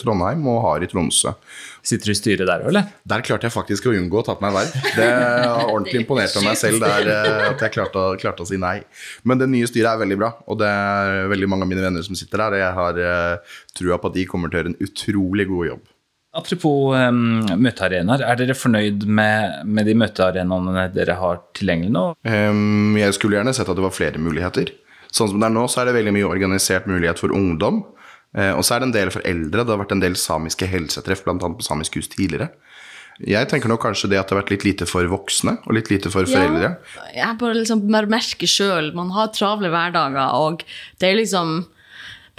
Trondheim 0.00 0.46
og 0.48 0.62
har 0.64 0.82
i 0.86 0.88
Tromsø. 0.88 1.34
Sitter 1.82 2.08
du 2.08 2.14
i 2.14 2.18
styret 2.18 2.46
der 2.48 2.62
òg, 2.62 2.68
eller? 2.70 2.88
Der 3.10 3.24
klarte 3.26 3.48
jeg 3.48 3.54
faktisk 3.56 3.88
å 3.90 3.94
unngå 3.98 4.20
å 4.20 4.24
ta 4.30 4.36
på 4.38 4.44
meg 4.46 4.54
verv. 4.54 4.74
Det 4.96 5.06
er 5.08 5.64
ordentlig 5.66 6.00
imponert 6.04 6.36
av 6.38 6.44
meg 6.46 6.56
selv 6.60 6.80
der, 6.84 7.08
at 7.50 7.64
jeg 7.66 7.74
klarte, 7.74 7.98
å- 7.98 8.18
klarte 8.22 8.44
å 8.44 8.48
si 8.48 8.56
nei. 8.62 8.76
Men 9.26 9.40
det 9.42 9.48
nye 9.50 9.66
styret 9.68 9.90
er 9.96 10.02
veldig 10.04 10.18
bra, 10.20 10.30
og 10.46 10.60
det 10.62 10.68
er 10.70 11.26
veldig 11.32 11.48
mange 11.50 11.66
av 11.66 11.72
mine 11.74 11.82
venner 11.82 12.06
som 12.06 12.14
sitter 12.18 12.38
der. 12.46 12.54
Og 12.54 12.62
jeg 12.62 12.76
har 12.78 13.02
trua 13.74 13.98
på 13.98 14.12
at 14.12 14.16
de 14.20 14.28
kommer 14.30 14.48
til 14.52 14.60
å 14.60 14.62
gjøre 14.62 14.72
en 14.76 14.86
utrolig 14.86 15.48
god 15.50 15.66
jobb. 15.74 15.82
Apropos 16.32 16.94
um, 16.96 17.42
møtearenaer, 17.60 18.22
er 18.24 18.38
dere 18.40 18.54
fornøyd 18.56 19.02
med, 19.04 19.66
med 19.68 19.84
de 19.84 19.94
møtearenaene 20.00 20.86
dere 20.94 21.18
har 21.20 21.42
tilgjengelig 21.58 21.92
nå? 21.92 22.04
Um, 22.24 22.94
jeg 22.96 23.18
skulle 23.18 23.36
gjerne 23.36 23.52
sett 23.52 23.68
at 23.68 23.76
det 23.76 23.84
var 23.84 23.92
flere 23.92 24.22
muligheter. 24.22 24.72
Sånn 25.12 25.28
som 25.28 25.42
det 25.42 25.50
er 25.50 25.52
nå, 25.52 25.66
så 25.68 25.82
er 25.82 25.90
det 25.90 25.98
veldig 25.98 26.14
mye 26.16 26.30
organisert 26.30 26.88
mulighet 26.88 27.20
for 27.20 27.36
ungdom. 27.36 27.82
Uh, 28.32 28.54
og 28.56 28.64
så 28.64 28.78
er 28.78 28.80
det 28.80 28.88
en 28.88 28.94
del 28.96 29.12
for 29.12 29.28
eldre. 29.28 29.60
Det 29.60 29.74
har 29.74 29.82
vært 29.82 29.92
en 29.92 30.04
del 30.04 30.16
samiske 30.16 30.68
helsetreff, 30.72 31.20
bl.a. 31.26 31.36
på 31.36 31.66
Samisk 31.66 32.00
hus 32.00 32.08
tidligere. 32.14 32.48
Jeg 33.20 33.50
tenker 33.50 33.68
nok 33.68 33.82
kanskje 33.84 34.08
det 34.08 34.22
at 34.22 34.30
det 34.30 34.34
har 34.34 34.40
vært 34.40 34.54
litt 34.54 34.64
lite 34.64 34.88
for 34.88 35.04
voksne 35.12 35.58
og 35.66 35.76
litt 35.76 35.92
lite 35.92 36.10
for 36.10 36.24
foreldre. 36.26 36.72
Ja, 36.96 37.04
jeg 37.18 37.38
bare 37.42 37.58
liksom 37.60 37.84
merker 37.92 38.48
sjøl. 38.48 38.88
Man 38.96 39.12
har 39.12 39.28
travle 39.36 39.68
hverdager, 39.70 40.32
og 40.32 40.64
det 40.96 41.10
er 41.10 41.20
liksom 41.20 41.58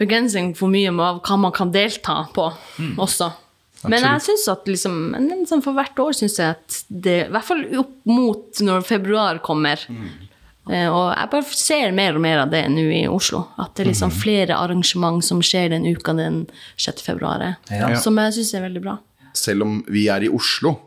begrensning 0.01 0.55
for 0.57 0.73
mye 0.73 0.89
med 0.97 1.21
hva 1.21 1.37
man 1.37 1.53
kan 1.53 1.71
delta 1.71 2.23
på 2.33 2.49
også. 2.97 3.29
Men 3.89 4.05
jeg 4.05 4.21
synes 4.27 4.43
at 4.53 4.67
liksom, 4.69 4.99
liksom 5.19 5.63
for 5.65 5.75
hvert 5.77 5.99
år 5.99 6.15
syns 6.17 6.37
jeg 6.39 6.55
at 6.55 6.77
det 6.87 7.17
I 7.25 7.31
hvert 7.33 7.47
fall 7.47 7.63
opp 7.81 7.95
mot 8.09 8.61
når 8.63 8.85
februar 8.87 9.41
kommer. 9.43 9.81
Mm. 9.89 10.05
og 10.69 11.07
jeg 11.11 11.29
bare 11.33 11.57
ser 11.59 11.95
mer 11.95 12.15
og 12.15 12.23
mer 12.23 12.45
av 12.45 12.51
det 12.53 12.63
nå 12.71 12.85
i 12.95 13.01
Oslo. 13.11 13.43
At 13.59 13.73
det 13.75 13.83
er 13.83 13.91
liksom 13.91 14.13
flere 14.15 14.55
arrangement 14.55 15.23
som 15.25 15.41
skjer 15.43 15.73
den 15.75 15.87
uka 15.89 16.15
den 16.15 16.45
6. 16.77 17.03
februar. 17.03 17.43
Ja. 17.69 17.91
Som 17.99 18.21
jeg 18.21 18.37
syns 18.37 18.53
er 18.55 18.67
veldig 18.69 18.83
bra. 18.85 18.97
Selv 19.33 19.65
om 19.65 19.79
vi 19.91 20.07
er 20.13 20.23
i 20.23 20.31
Oslo, 20.31 20.77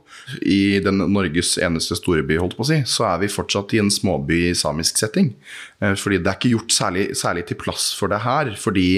i 0.42 0.78
den 0.82 0.98
Norges 1.12 1.54
eneste 1.62 1.96
storby, 1.98 2.38
holdt 2.40 2.56
på 2.58 2.64
å 2.64 2.68
si, 2.70 2.80
så 2.88 3.06
er 3.12 3.20
vi 3.22 3.30
fortsatt 3.30 3.74
i 3.76 3.80
en 3.82 3.92
småby 3.92 4.40
i 4.48 4.54
samisk 4.58 4.98
setting. 4.98 5.32
Eh, 5.80 5.94
Fordi 5.98 6.18
det 6.18 6.32
er 6.32 6.38
ikke 6.38 6.54
gjort 6.54 6.74
særlig, 6.74 7.04
særlig 7.18 7.46
til 7.46 7.60
plass 7.60 7.92
for 7.98 8.12
det 8.12 8.22
her. 8.24 8.52
Fordi 8.58 8.88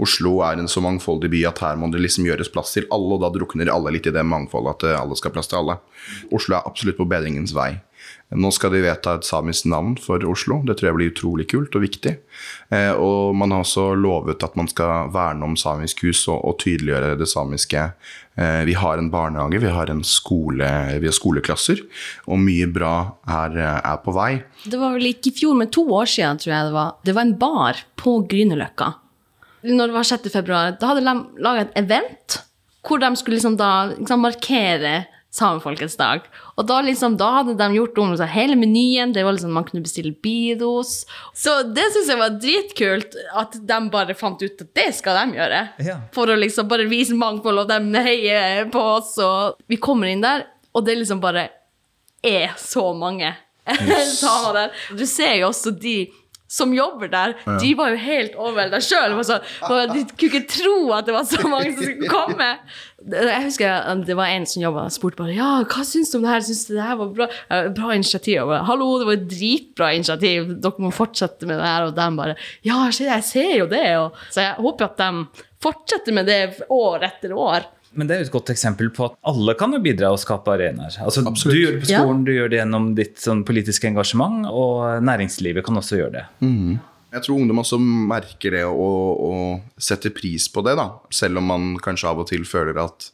Oslo 0.00 0.38
er 0.46 0.62
en 0.62 0.70
så 0.70 0.82
mangfoldig 0.84 1.30
by 1.34 1.44
at 1.50 1.60
her 1.64 1.80
må 1.80 1.90
det 1.92 2.00
liksom 2.04 2.28
gjøres 2.28 2.52
plass 2.54 2.72
til 2.76 2.88
alle, 2.94 3.18
og 3.18 3.24
da 3.24 3.32
drukner 3.34 3.72
alle 3.72 3.92
litt 3.96 4.08
i 4.08 4.14
det 4.14 4.24
mangfoldet 4.24 4.78
at 4.78 4.88
eh, 4.88 5.00
alle 5.00 5.18
skal 5.18 5.32
ha 5.32 5.38
plass 5.38 5.52
til 5.52 5.60
alle. 5.60 5.78
Oslo 6.32 6.56
er 6.56 6.68
absolutt 6.68 7.00
på 7.00 7.08
bedringens 7.08 7.52
vei. 7.56 7.74
Nå 8.36 8.50
skal 8.52 8.74
de 8.74 8.82
vedta 8.84 9.14
et 9.16 9.24
samisk 9.24 9.64
navn 9.72 9.94
for 9.96 10.20
Oslo. 10.28 10.58
Det 10.68 10.74
tror 10.76 10.90
jeg 10.90 10.96
blir 10.98 11.12
utrolig 11.14 11.46
kult 11.48 11.76
og 11.78 11.84
viktig. 11.86 12.12
Eh, 12.68 12.90
og 12.92 13.32
man 13.40 13.54
har 13.54 13.64
også 13.64 13.86
lovet 13.96 14.44
at 14.44 14.56
man 14.58 14.68
skal 14.68 15.08
verne 15.14 15.46
om 15.46 15.54
samisk 15.56 16.02
hus 16.04 16.26
og, 16.28 16.42
og 16.44 16.58
tydeliggjøre 16.60 17.14
det 17.16 17.28
samiske. 17.30 17.86
Eh, 18.36 18.60
vi 18.68 18.76
har 18.76 19.00
en 19.00 19.08
barnehage, 19.08 19.62
vi 19.64 19.72
har, 19.72 19.88
en 19.88 20.04
skole, 20.04 20.68
vi 21.00 21.08
har 21.08 21.16
skoleklasser, 21.16 21.80
og 22.28 22.42
mye 22.44 22.68
bra 22.68 22.94
er, 23.24 23.56
er 23.80 24.02
på 24.04 24.12
vei. 24.12 24.30
Det 24.68 24.76
var 24.76 24.98
vel 24.98 25.08
ikke 25.14 25.32
i 25.32 25.36
fjor, 25.40 25.56
men 25.56 25.72
to 25.72 25.86
år 25.88 26.12
siden, 26.12 26.42
tror 26.42 26.52
jeg 26.52 26.68
det 26.68 26.76
var. 26.76 26.98
Det 27.08 27.16
var 27.16 27.28
en 27.30 27.38
bar 27.40 27.80
på 27.96 28.18
Grünerløkka. 28.28 28.92
Når 29.72 29.88
det 29.88 29.96
var 29.96 30.10
6. 30.12 30.28
februar, 30.36 30.76
da 30.76 30.92
hadde 30.92 31.06
de 31.06 31.42
laga 31.42 31.64
et 31.64 31.80
event 31.80 32.42
hvor 32.88 33.00
de 33.02 33.08
skulle 33.18 33.36
liksom 33.36 33.56
da 33.58 33.90
liksom 33.90 34.22
markere 34.24 34.92
Samefolkets 35.38 35.96
dag. 35.98 36.26
Og 36.58 36.66
da, 36.68 36.80
liksom, 36.82 37.16
da 37.20 37.28
hadde 37.38 37.54
de 37.58 37.68
gjort 37.78 37.98
om 38.02 38.14
hele 38.32 38.56
menyen. 38.58 39.12
Det 39.14 39.24
var 39.24 39.36
liksom, 39.36 39.52
Man 39.54 39.66
kunne 39.68 39.84
bestille 39.84 40.12
bidos. 40.22 41.04
Så 41.34 41.60
det 41.62 41.86
syns 41.94 42.10
jeg 42.10 42.20
var 42.20 42.38
dritkult, 42.42 43.18
at 43.38 43.58
de 43.70 43.80
bare 43.92 44.16
fant 44.18 44.42
ut 44.42 44.64
at 44.66 44.72
det 44.74 44.88
skal 44.98 45.20
de 45.22 45.38
gjøre. 45.38 45.62
Ja. 45.86 45.98
For 46.14 46.30
å 46.30 46.38
liksom 46.38 46.68
bare 46.70 46.88
vise 46.90 47.16
mangfold, 47.18 47.64
og 47.64 47.70
de 47.70 48.04
heier 48.08 48.66
på 48.72 48.82
oss. 48.98 49.14
Og 49.22 49.58
vi 49.70 49.80
kommer 49.82 50.10
inn 50.10 50.24
der, 50.24 50.48
og 50.74 50.86
det 50.86 50.98
liksom 51.00 51.22
bare 51.22 51.48
er 52.24 52.56
så 52.58 52.90
mange 52.98 53.34
samer 54.18 54.56
der. 54.56 54.80
Du 54.98 55.06
ser 55.06 55.36
jo 55.38 55.50
også 55.52 55.72
de 55.76 56.00
som 56.48 56.72
jobber 56.72 57.10
der, 57.12 57.34
de 57.60 57.70
var 57.76 57.92
jo 57.92 57.98
helt 58.00 58.36
overvelda 58.40 58.80
sjøl. 58.80 59.14
De 59.20 60.04
kunne 60.08 60.28
ikke 60.30 60.46
tro 60.48 60.76
at 60.96 61.08
det 61.08 61.14
var 61.14 61.26
så 61.28 61.42
mange 61.44 61.74
som 61.74 61.84
skulle 61.84 62.08
komme. 62.08 62.46
Jeg 63.12 63.42
husker 63.44 63.98
det 64.08 64.16
var 64.18 64.32
en 64.32 64.46
som 64.48 64.62
jobba 64.64 64.86
og 64.88 64.94
spurte 64.94 65.20
bare 65.20 65.36
ja, 65.36 65.50
hva 65.68 65.84
syns 65.86 66.10
du 66.10 66.18
om 66.18 66.24
det 66.24 66.32
her. 66.32 66.46
Syns 66.48 66.64
du 66.66 66.72
det 66.74 66.86
her 66.86 66.98
var 66.98 67.12
bra, 67.14 67.28
bra 67.76 67.92
initiativ? 67.94 68.40
Bare, 68.48 68.64
Hallo, 68.66 68.88
det 68.98 69.10
var 69.10 69.18
et 69.18 69.28
dritbra 69.30 69.92
initiativ. 69.94 70.54
Dere 70.56 70.82
må 70.82 70.90
fortsette 70.94 71.46
med 71.46 71.60
det 71.60 71.68
her. 71.68 71.90
Og 71.90 71.96
de 72.00 72.08
bare 72.18 72.38
ja, 72.66 72.80
jeg 72.90 73.28
ser 73.28 73.52
jo 73.60 73.68
det. 73.70 73.86
Og, 74.00 74.16
så 74.32 74.48
jeg 74.48 74.56
håper 74.64 74.88
at 74.88 75.02
de 75.04 75.44
fortsetter 75.62 76.16
med 76.16 76.30
det 76.30 76.40
år 76.72 77.04
etter 77.12 77.34
år. 77.36 77.68
Men 77.96 78.06
det 78.08 78.14
er 78.16 78.20
jo 78.22 78.26
et 78.28 78.32
godt 78.34 78.50
eksempel 78.52 78.90
på 78.94 79.06
at 79.08 79.16
alle 79.30 79.54
kan 79.58 79.72
jo 79.72 79.80
bidra 79.82 80.10
og 80.12 80.20
skape 80.20 80.52
arenaer. 80.52 80.98
Altså, 81.02 81.22
du 81.24 81.56
gjør 81.56 81.78
det 81.78 81.82
på 81.86 81.90
Ja. 81.90 82.02
skolen, 82.02 82.24
du 82.26 82.32
gjør 82.34 82.50
det 82.52 82.58
gjennom 82.60 82.94
ditt 82.94 83.16
sånn, 83.22 83.44
politiske 83.48 83.88
engasjement, 83.88 84.44
og 84.50 85.02
næringslivet 85.02 85.64
kan 85.64 85.74
også 85.80 85.96
gjøre 86.02 86.12
det. 86.12 86.24
Jeg 87.08 87.22
tror 87.24 87.38
ungdom 87.40 87.62
også 87.62 87.78
merker 87.80 88.50
det 88.52 88.64
og, 88.68 89.20
og 89.24 89.60
setter 89.80 90.10
pris 90.12 90.48
på 90.52 90.62
det, 90.66 90.76
da. 90.76 90.90
Selv 91.10 91.38
om 91.40 91.46
man 91.48 91.78
kanskje 91.80 92.10
av 92.10 92.18
og 92.20 92.28
til 92.28 92.44
føler 92.44 92.76
at 92.84 93.08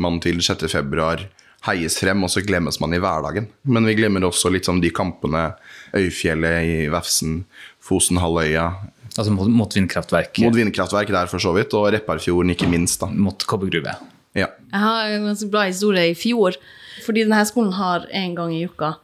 man 0.00 0.16
til 0.24 0.40
6. 0.40 0.64
februar 0.72 1.26
heies 1.68 1.98
frem, 2.00 2.24
og 2.24 2.30
så 2.32 2.42
glemmes 2.44 2.80
man 2.80 2.92
i 2.96 2.98
hverdagen. 3.00 3.46
Men 3.64 3.84
vi 3.88 3.94
glemmer 3.96 4.24
også 4.26 4.50
litt 4.52 4.64
sånn 4.68 4.80
de 4.82 4.90
kampene 4.90 5.54
Øyfjellet 5.96 6.64
i 6.64 6.88
Vefsn, 6.92 7.44
Fosenhalvøya, 7.84 8.70
Altså 9.14 9.30
mot, 9.30 9.46
mot 9.46 9.70
vindkraftverk, 9.70 10.40
mot 10.42 10.56
vindkraftverk 10.56 11.06
der 11.14 11.28
for 11.30 11.38
så 11.38 11.52
vidt, 11.54 11.70
og 11.78 11.92
Repparfjorden 11.94 12.50
ikke 12.50 12.66
minst, 12.66 12.98
da. 12.98 13.06
mot 13.06 13.44
kobbergruve. 13.46 13.92
Ja. 14.34 14.50
Jeg 14.72 14.82
har 14.82 15.14
en 15.14 15.26
ganske 15.30 15.48
bra 15.52 15.64
historie 15.68 16.10
i 16.10 16.18
fjor. 16.18 16.58
Fordi 17.04 17.24
denne 17.26 17.42
skolen 17.46 17.74
har 17.76 18.06
en 18.10 18.36
gang 18.38 18.54
i 18.54 18.64
uka 18.66 18.94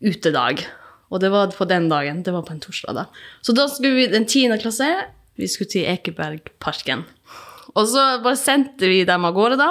utedag. 0.00 0.64
Og 1.10 1.20
det 1.22 1.30
var 1.32 1.52
på 1.54 1.66
den 1.68 1.88
dagen. 1.90 2.22
Det 2.24 2.32
var 2.34 2.44
på 2.46 2.54
en 2.54 2.62
torsdag. 2.62 2.94
da. 2.94 3.06
Så 3.42 3.52
da 3.56 3.66
skulle 3.68 3.96
vi 3.98 4.10
den 4.12 4.26
tiende 4.26 4.60
klasse 4.60 4.88
vi 5.40 5.48
skulle 5.48 5.70
til 5.72 5.88
Ekebergparken. 5.88 7.04
Og 7.74 7.86
så 7.88 8.20
bare 8.24 8.36
sendte 8.36 8.88
vi 8.90 9.04
dem 9.08 9.24
av 9.24 9.34
gårde, 9.36 9.56
da. 9.60 9.70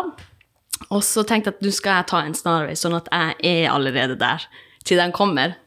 Og 0.89 1.03
så 1.05 1.25
tenkte 1.27 1.51
jeg 1.51 1.59
at 1.59 1.65
nå 1.65 1.73
skal 1.75 1.99
jeg 1.99 2.09
ta 2.09 2.21
en 2.25 2.37
snarvei, 2.37 2.75
sånn 2.79 2.95
at 2.97 3.09
jeg 3.11 3.35
er 3.45 3.73
allerede 3.73 4.15
der 4.19 4.45
til 4.87 4.97
den 5.01 5.13
kommer. 5.15 5.57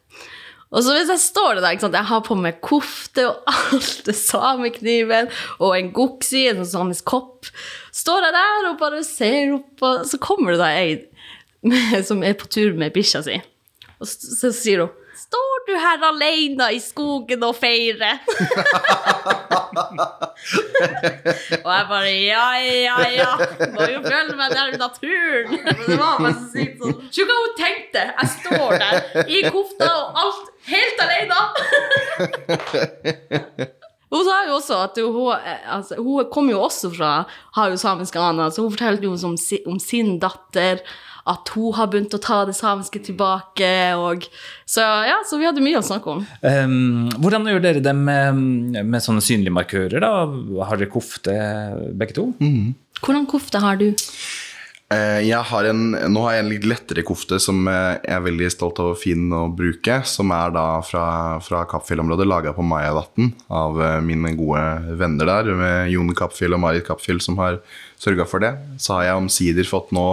Og 0.72 0.84
så 0.84 0.94
hvis 0.96 1.10
jeg 1.12 1.20
står 1.20 1.60
der, 1.60 1.74
ikke 1.74 1.84
sant, 1.84 1.98
jeg 1.98 2.08
har 2.08 2.22
på 2.24 2.36
meg 2.38 2.62
kofte 2.64 3.26
og 3.28 3.50
alt, 3.52 3.98
det 4.06 4.16
samekniven 4.16 5.28
og 5.58 5.76
en 5.76 5.92
goksi, 5.94 6.46
en 6.48 6.62
sånn 6.62 6.72
samisk 6.72 7.08
kopp, 7.12 7.50
står 7.92 8.28
jeg 8.28 8.36
der 8.38 8.70
og 8.70 8.78
bare 8.80 9.02
ser 9.04 9.52
opp, 9.58 9.84
og 9.84 10.06
så 10.08 10.20
kommer 10.22 10.54
det 10.54 10.62
da 10.62 10.72
ei 10.80 12.02
som 12.08 12.24
er 12.26 12.34
på 12.40 12.48
tur 12.50 12.72
med 12.78 12.94
bikkja 12.96 13.22
si, 13.26 13.36
og 14.00 14.08
så, 14.08 14.32
så 14.40 14.52
sier 14.56 14.86
hun 14.86 14.98
Står 15.32 15.62
du 15.64 15.72
her 15.80 16.02
alene 16.04 16.66
i 16.76 16.80
skogen 16.82 17.44
og 17.46 17.54
feirer? 17.56 18.18
og 21.62 21.70
jeg 21.72 21.86
bare 21.88 22.10
Ja, 22.12 22.48
ja, 22.60 22.98
ja. 23.16 23.30
Må 23.72 23.86
jo 23.88 24.02
føle 24.04 24.36
meg 24.36 24.52
der 24.52 24.74
i 24.74 24.76
naturen. 24.76 25.54
Men 25.56 25.80
det 25.86 25.96
var 25.96 26.20
bare 26.20 26.34
så 26.36 26.46
sykt 26.52 26.82
sånn. 26.82 26.98
Se 27.08 27.24
hva 27.24 27.36
hun 27.38 27.54
tenkte. 27.56 28.02
Jeg 28.10 28.28
står 28.34 28.76
der 28.82 28.94
i 29.24 29.40
kofta 29.48 29.88
og 29.88 30.20
alt, 30.26 30.50
helt 30.68 30.98
alene. 31.06 31.40
Hun 34.12 34.26
sa 34.26 34.42
jo 34.44 34.58
også 34.58 34.76
at 34.84 34.98
hun, 35.00 35.32
altså, 35.72 35.96
hun 35.96 36.28
kom 36.34 36.50
jo 36.52 36.60
også 36.66 36.92
fra 36.92 37.12
har 37.56 37.72
jo 37.72 37.80
samiske 37.80 38.20
aner, 38.20 38.52
så 38.52 38.66
hun 38.66 38.74
fortalte 38.74 39.08
jo 39.08 39.16
om, 39.16 39.38
om 39.72 39.78
sin 39.80 40.18
datter, 40.20 40.84
at 41.30 41.52
hun 41.54 41.74
har 41.76 41.90
begynt 41.92 42.14
å 42.16 42.20
ta 42.22 42.40
det 42.48 42.54
samiske 42.58 43.02
tilbake, 43.06 43.70
og 43.98 44.26
så 44.66 44.86
ja, 45.06 45.20
så 45.28 45.38
vi 45.38 45.46
hadde 45.46 45.62
mye 45.64 45.78
å 45.78 45.86
snakke 45.86 46.16
om. 46.16 46.24
Um, 46.42 47.10
hvordan 47.22 47.46
gjør 47.50 47.62
dere 47.62 47.84
det 47.84 47.94
med, 47.98 48.40
med 48.82 49.04
sånne 49.04 49.22
synlige 49.24 49.54
markører? 49.54 50.02
da? 50.02 50.12
Har 50.66 50.80
dere 50.80 50.90
kofte 50.92 51.36
begge 51.98 52.16
to? 52.18 52.30
Hvordan 53.02 53.28
kofte 53.30 53.62
har 53.62 53.78
du? 53.80 53.92
Eh, 54.92 55.38
har 55.42 55.64
en, 55.64 55.82
nå 56.12 56.22
har 56.26 56.34
jeg 56.34 56.42
en 56.42 56.50
litt 56.50 56.64
lettere 56.68 57.04
kofte 57.06 57.38
som 57.40 57.64
eh, 57.70 57.98
jeg 58.02 58.14
er 58.16 58.24
veldig 58.24 58.48
stolt 58.52 58.80
av 58.82 58.90
og 58.92 58.98
fin 59.00 59.30
å 59.32 59.44
bruke. 59.52 60.00
Som 60.08 60.32
er 60.34 60.52
da 60.54 60.64
fra, 60.84 61.04
fra 61.44 61.62
Kappfjell-området, 61.70 62.26
laga 62.28 62.52
på 62.56 62.64
Majavatn 62.66 63.30
av 63.52 63.78
eh, 63.82 64.00
mine 64.04 64.34
gode 64.38 64.96
venner 65.00 65.30
der. 65.30 65.52
Med 65.58 65.92
Jon 65.94 66.12
Kappfjell 66.18 66.56
og 66.56 66.62
Marit 66.64 66.86
Kappfjell 66.88 67.22
som 67.24 67.38
har 67.40 67.60
sørga 68.02 68.26
for 68.28 68.44
det. 68.44 68.52
Så 68.82 68.96
har 68.98 69.08
jeg 69.08 69.22
omsider 69.22 69.68
fått 69.68 69.94
nå 69.96 70.06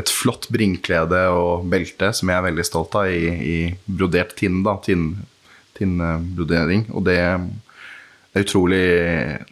et 0.00 0.10
flott 0.10 0.48
bringklede 0.54 1.26
og 1.34 1.68
belte 1.70 2.10
som 2.16 2.32
jeg 2.32 2.40
er 2.40 2.48
veldig 2.48 2.66
stolt 2.66 2.96
av, 2.98 3.12
i, 3.12 3.28
i 3.28 3.58
brodert 3.86 4.34
tinn. 4.40 4.62
da, 4.66 4.78
tinn, 4.84 5.12
Tinnbrodering. 5.74 6.86
Og 6.94 7.02
det 7.08 7.18
er 7.18 7.40
utrolig 8.38 8.84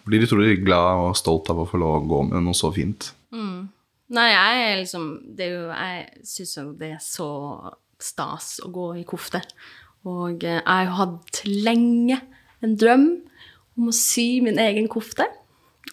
Blir 0.07 0.23
utrolig 0.27 0.61
glad 0.63 1.07
og 1.09 1.17
stolt 1.19 1.51
av 1.51 1.63
å 1.63 1.67
få 1.67 1.81
lov 1.83 1.97
å 2.01 2.05
gå 2.15 2.21
med 2.31 2.47
noe 2.47 2.55
så 2.55 2.71
fint. 2.75 3.11
Nei, 4.13 4.29
jeg 4.29 4.81
liksom 4.83 5.05
det 5.37 5.47
er 5.47 5.53
jo, 5.55 5.69
Jeg 5.73 6.27
syns 6.29 6.57
jo 6.59 6.67
det 6.77 6.91
er 6.99 7.01
så 7.01 7.29
stas 8.03 8.59
å 8.65 8.69
gå 8.75 8.89
i 9.01 9.07
kofte. 9.09 9.41
Og 10.09 10.43
eh, 10.45 10.59
jeg 10.59 10.89
har 10.91 10.97
hatt 10.99 11.43
lenge 11.47 12.19
en 12.63 12.75
drøm 12.79 13.07
om 13.79 13.89
å 13.89 13.95
sy 13.97 14.43
min 14.45 14.61
egen 14.61 14.91
kofte. 14.93 15.25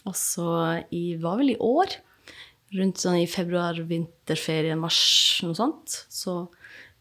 Og 0.04 0.18
så 0.18 0.50
i 0.96 1.14
var 1.22 1.40
vel 1.40 1.54
i 1.54 1.60
år, 1.64 1.94
rundt 2.76 3.02
sånn 3.02 3.22
i 3.22 3.30
februar, 3.30 3.78
vinterferie, 3.88 4.76
mars, 4.78 5.00
noe 5.46 5.58
sånt, 5.58 6.02
så 6.10 6.42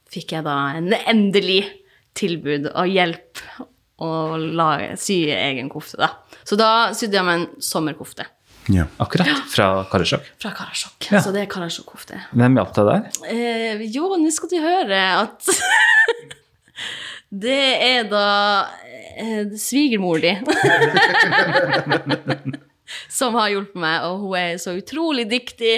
fikk 0.09 0.37
jeg 0.37 0.47
da 0.47 0.57
en 0.79 0.93
endelig 0.99 1.63
tilbud 2.19 2.71
og 2.71 2.89
hjelp 2.89 3.43
å 4.05 4.11
lage, 4.39 4.95
sy 5.01 5.25
egen 5.35 5.71
kofte, 5.73 5.99
da. 6.01 6.41
Så 6.47 6.57
da 6.59 6.93
sydde 6.97 7.19
jeg 7.19 7.27
meg 7.27 7.41
en 7.41 7.65
sommerkofte 7.65 8.29
Ja. 8.69 8.85
Akkurat. 9.01 9.29
Fra 9.53 9.85
Karasjok. 9.91 10.25
fra 10.43 10.51
Karasjok. 10.53 11.07
Ja. 11.11 11.23
Så 11.25 11.33
det 11.33 11.43
er 11.47 11.51
Karasjok-kofte. 11.53 12.19
Hvem 12.37 12.59
hjalp 12.61 12.75
deg 12.77 12.89
der? 12.91 13.07
Eh, 13.33 13.85
jo, 13.95 14.11
nå 14.21 14.31
skal 14.35 14.51
du 14.53 14.59
høre 14.61 14.99
at 15.23 15.49
Det 17.29 17.61
er 17.85 18.07
da 18.09 18.27
eh, 19.17 19.51
svigermor 19.61 20.21
di 20.23 20.33
som 23.13 23.35
har 23.37 23.51
hjulpet 23.53 23.77
meg, 23.83 24.05
og 24.09 24.23
hun 24.25 24.37
er 24.41 24.57
så 24.63 24.73
utrolig 24.79 25.27
dyktig 25.29 25.75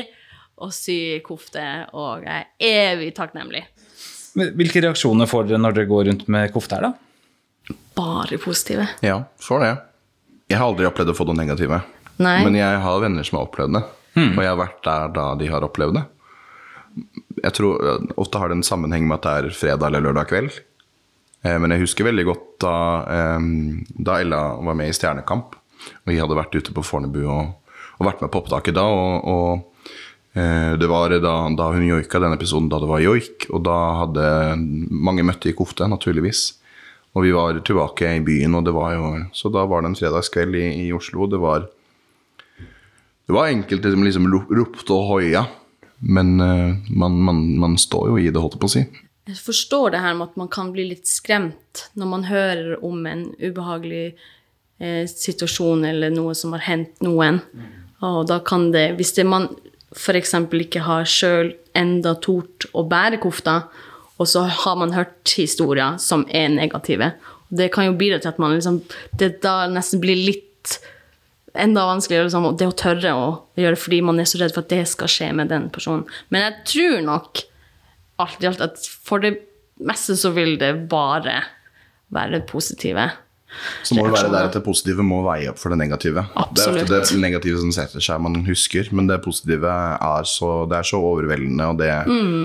å 0.60 0.68
sy 0.74 1.18
kofte, 1.26 1.62
og 1.96 2.22
jeg 2.26 2.46
er 2.60 2.92
evig 2.94 3.10
takknemlig. 3.16 3.64
Hvilke 4.38 4.82
reaksjoner 4.84 5.26
får 5.26 5.48
dere 5.48 5.58
når 5.62 5.74
dere 5.78 5.90
går 5.90 6.04
rundt 6.10 6.28
med 6.30 6.52
kofte 6.54 6.78
her, 6.78 6.90
da? 6.90 7.74
Bare 7.98 8.38
positive. 8.38 8.86
Ja, 9.02 9.16
får 9.42 9.64
det. 9.64 9.72
Jeg 10.50 10.58
har 10.60 10.68
aldri 10.70 10.86
opplevd 10.86 11.10
å 11.10 11.16
få 11.18 11.26
noe 11.26 11.38
negative. 11.38 11.80
Nei. 12.20 12.38
Men 12.44 12.58
jeg 12.58 12.80
har 12.84 13.00
venner 13.02 13.24
som 13.26 13.38
har 13.40 13.46
opplevd 13.48 13.78
det. 13.78 13.84
Og 14.20 14.40
jeg 14.42 14.50
har 14.50 14.58
vært 14.60 14.80
der 14.84 15.12
da 15.16 15.26
de 15.40 15.46
har 15.48 15.64
opplevd 15.64 15.96
det. 15.96 16.02
Jeg 17.44 17.54
tror 17.56 18.10
Ofte 18.20 18.40
har 18.42 18.50
det 18.50 18.58
en 18.58 18.66
sammenheng 18.66 19.06
med 19.08 19.20
at 19.20 19.26
det 19.28 19.32
er 19.52 19.56
fredag 19.56 19.88
eller 19.88 20.04
lørdag 20.08 20.28
kveld. 20.32 20.58
Eh, 21.44 21.56
Men 21.62 21.72
jeg 21.72 21.84
husker 21.86 22.04
veldig 22.10 22.26
godt 22.28 22.46
da, 22.66 22.74
eh, 23.08 23.38
da 23.96 24.18
Ella 24.20 24.42
var 24.60 24.76
med 24.76 24.90
i 24.90 24.96
Stjernekamp. 24.96 25.56
Og 26.04 26.12
vi 26.12 26.18
hadde 26.20 26.36
vært 26.36 26.54
ute 26.58 26.74
på 26.76 26.84
Fornebu 26.84 27.22
og, 27.24 27.54
og 27.98 28.06
vært 28.10 28.20
med 28.20 28.32
på 28.34 28.42
opptaket 28.42 28.76
da. 28.76 28.84
Og, 28.84 29.24
og 29.24 29.88
eh, 30.36 30.76
det 30.76 30.90
var 30.90 31.14
da, 31.16 31.34
da 31.56 31.70
hun 31.72 31.86
joika 31.88 32.20
den 32.20 32.36
episoden 32.36 32.68
da 32.68 32.82
det 32.82 32.90
var 32.90 33.00
joik. 33.06 33.48
Og 33.54 33.64
da 33.64 33.78
hadde 34.02 34.26
mange 34.90 35.24
møtte 35.24 35.48
i 35.48 35.56
kofte, 35.56 35.88
naturligvis. 35.88 36.50
Og 37.16 37.24
vi 37.24 37.32
var 37.34 37.56
tilbake 37.66 38.06
i 38.18 38.22
byen, 38.22 38.54
og 38.54 38.66
det 38.68 38.74
var 38.76 38.92
jo 38.94 39.06
Så 39.34 39.50
da 39.50 39.64
var 39.66 39.82
det 39.82 39.88
en 39.90 39.98
fredagskveld 39.98 40.54
i, 40.54 40.66
i 40.86 40.92
Oslo. 40.94 41.26
Det 41.26 41.40
var 41.42 41.70
Det 43.30 43.34
var 43.36 43.46
enkelte 43.46 43.90
som 43.92 44.02
liksom 44.02 44.24
ropte 44.26 44.90
og 44.90 45.04
hoia. 45.06 45.44
Men 46.02 46.40
eh, 46.42 46.72
man, 46.90 47.14
man, 47.22 47.36
man 47.62 47.76
står 47.78 48.08
jo 48.08 48.16
i 48.18 48.24
det, 48.26 48.40
holdt 48.42 48.56
jeg 48.56 48.62
på 48.64 48.66
å 48.66 48.72
si. 48.72 48.82
Jeg 49.30 49.38
forstår 49.38 49.94
det 49.94 50.00
her 50.02 50.16
med 50.18 50.32
at 50.32 50.40
man 50.40 50.50
kan 50.50 50.72
bli 50.74 50.88
litt 50.88 51.06
skremt 51.06 51.84
når 51.94 52.10
man 52.10 52.26
hører 52.26 52.82
om 52.82 53.06
en 53.06 53.22
ubehagelig 53.38 54.16
eh, 54.82 55.06
situasjon 55.06 55.86
eller 55.92 56.10
noe 56.10 56.34
som 56.34 56.58
har 56.58 56.66
hendt 56.66 56.98
noen. 57.06 57.38
Og 58.02 58.24
da 58.26 58.40
kan 58.42 58.72
det, 58.74 58.96
hvis 58.98 59.14
det 59.20 59.28
man 59.30 59.46
f.eks. 59.94 60.34
ikke 60.50 60.82
har 60.90 61.06
sjøl 61.06 61.54
enda 61.78 62.18
tort 62.18 62.66
å 62.74 62.82
bære 62.82 63.22
kofta, 63.22 63.60
og 64.18 64.26
så 64.26 64.48
har 64.64 64.82
man 64.82 64.98
hørt 64.98 65.38
historier 65.38 66.02
som 66.02 66.26
er 66.34 66.50
negative, 66.50 67.14
det 67.46 67.70
kan 67.70 67.92
jo 67.92 67.98
bidra 68.02 68.18
til 68.18 68.34
at 68.34 68.42
man 68.42 68.58
liksom 68.58 68.82
Det 69.14 69.36
da 69.46 69.60
nesten 69.70 70.02
blir 70.02 70.18
litt 70.18 70.80
enda 71.54 71.86
vanskeligere 71.88 72.28
liksom, 72.28 72.50
det 72.58 72.68
å 72.70 72.76
tørre 72.78 73.14
å 73.16 73.30
gjøre 73.58 73.78
fordi 73.80 74.02
man 74.06 74.20
er 74.22 74.28
så 74.30 74.40
redd 74.42 74.54
for 74.54 74.64
at 74.64 74.72
det 74.72 74.84
skal 74.90 75.10
skje 75.10 75.32
med 75.36 75.50
den 75.52 75.70
personen. 75.74 76.04
Men 76.30 76.46
jeg 76.46 76.60
tror 76.74 77.00
nok 77.06 77.42
alt 78.20 78.44
i 78.44 78.50
alt 78.50 78.60
at 78.64 78.84
for 79.06 79.22
det 79.24 79.34
meste 79.80 80.16
så 80.20 80.30
vil 80.36 80.58
det 80.60 80.74
bare 80.92 81.40
være 82.12 82.42
positive. 82.48 83.08
Så 83.82 83.96
må 83.96 84.04
det 84.06 84.12
være 84.14 84.28
der 84.30 84.46
at 84.46 84.54
det 84.54 84.60
positive 84.62 85.02
må 85.02 85.24
veie 85.26 85.48
opp 85.50 85.58
for 85.58 85.72
det 85.74 85.78
negative. 85.80 86.22
Absolutt. 86.38 86.84
Det 86.86 86.94
er 86.94 87.02
ofte 87.02 87.16
det 87.16 87.22
negative 87.24 87.58
som 87.58 87.72
setter 87.74 88.04
seg, 88.04 88.20
man 88.22 88.36
husker. 88.46 88.86
Men 88.94 89.08
det 89.10 89.16
positive 89.24 89.66
er 89.66 90.28
så, 90.30 90.50
det 90.70 90.76
er 90.78 90.86
så 90.86 91.00
overveldende, 91.02 91.66
og 91.72 91.80
det 91.80 91.90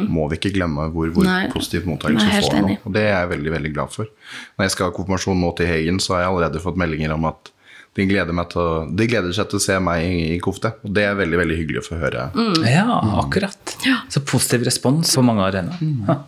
må 0.10 0.26
vi 0.32 0.40
ikke 0.40 0.54
glemme 0.56 0.88
hvor, 0.96 1.12
hvor 1.14 1.28
Mm. 1.30 1.52
Positiv 1.54 1.86
mottakelse 1.86 2.42
får 2.48 2.58
nå. 2.62 2.78
Og 2.86 2.94
det 2.96 3.04
er 3.06 3.20
jeg 3.20 3.30
veldig 3.36 3.52
veldig 3.54 3.74
glad 3.76 3.94
for. 3.94 4.10
Når 4.58 4.66
jeg 4.66 4.72
skal 4.74 4.90
ha 4.90 4.96
konfirmasjon 4.96 5.42
nå 5.46 5.52
til 5.60 5.70
Hegen, 5.70 6.00
så 6.02 6.16
har 6.16 6.24
jeg 6.26 6.32
allerede 6.34 6.64
fått 6.64 6.78
meldinger 6.82 7.14
om 7.14 7.26
at 7.30 7.52
de 7.96 8.06
gleder, 8.10 8.36
meg 8.36 8.50
til 8.52 8.60
å, 8.60 8.70
de 8.92 9.08
gleder 9.08 9.32
seg 9.36 9.48
til 9.52 9.60
å 9.60 9.64
se 9.64 9.76
meg 9.80 10.04
i, 10.04 10.16
i 10.36 10.40
kofte. 10.44 10.74
Og 10.84 10.92
det 10.96 11.06
er 11.08 11.16
veldig 11.16 11.38
veldig 11.40 11.60
hyggelig 11.62 11.84
å 11.84 11.86
få 11.86 12.00
høre. 12.02 12.28
Mm. 12.36 12.66
Ja, 12.68 13.00
akkurat. 13.22 13.76
Så 14.12 14.24
positiv 14.28 14.66
respons 14.68 15.14
på 15.16 15.24
mange 15.24 15.46
arenaer. 15.48 15.80
Mm. 15.80 16.26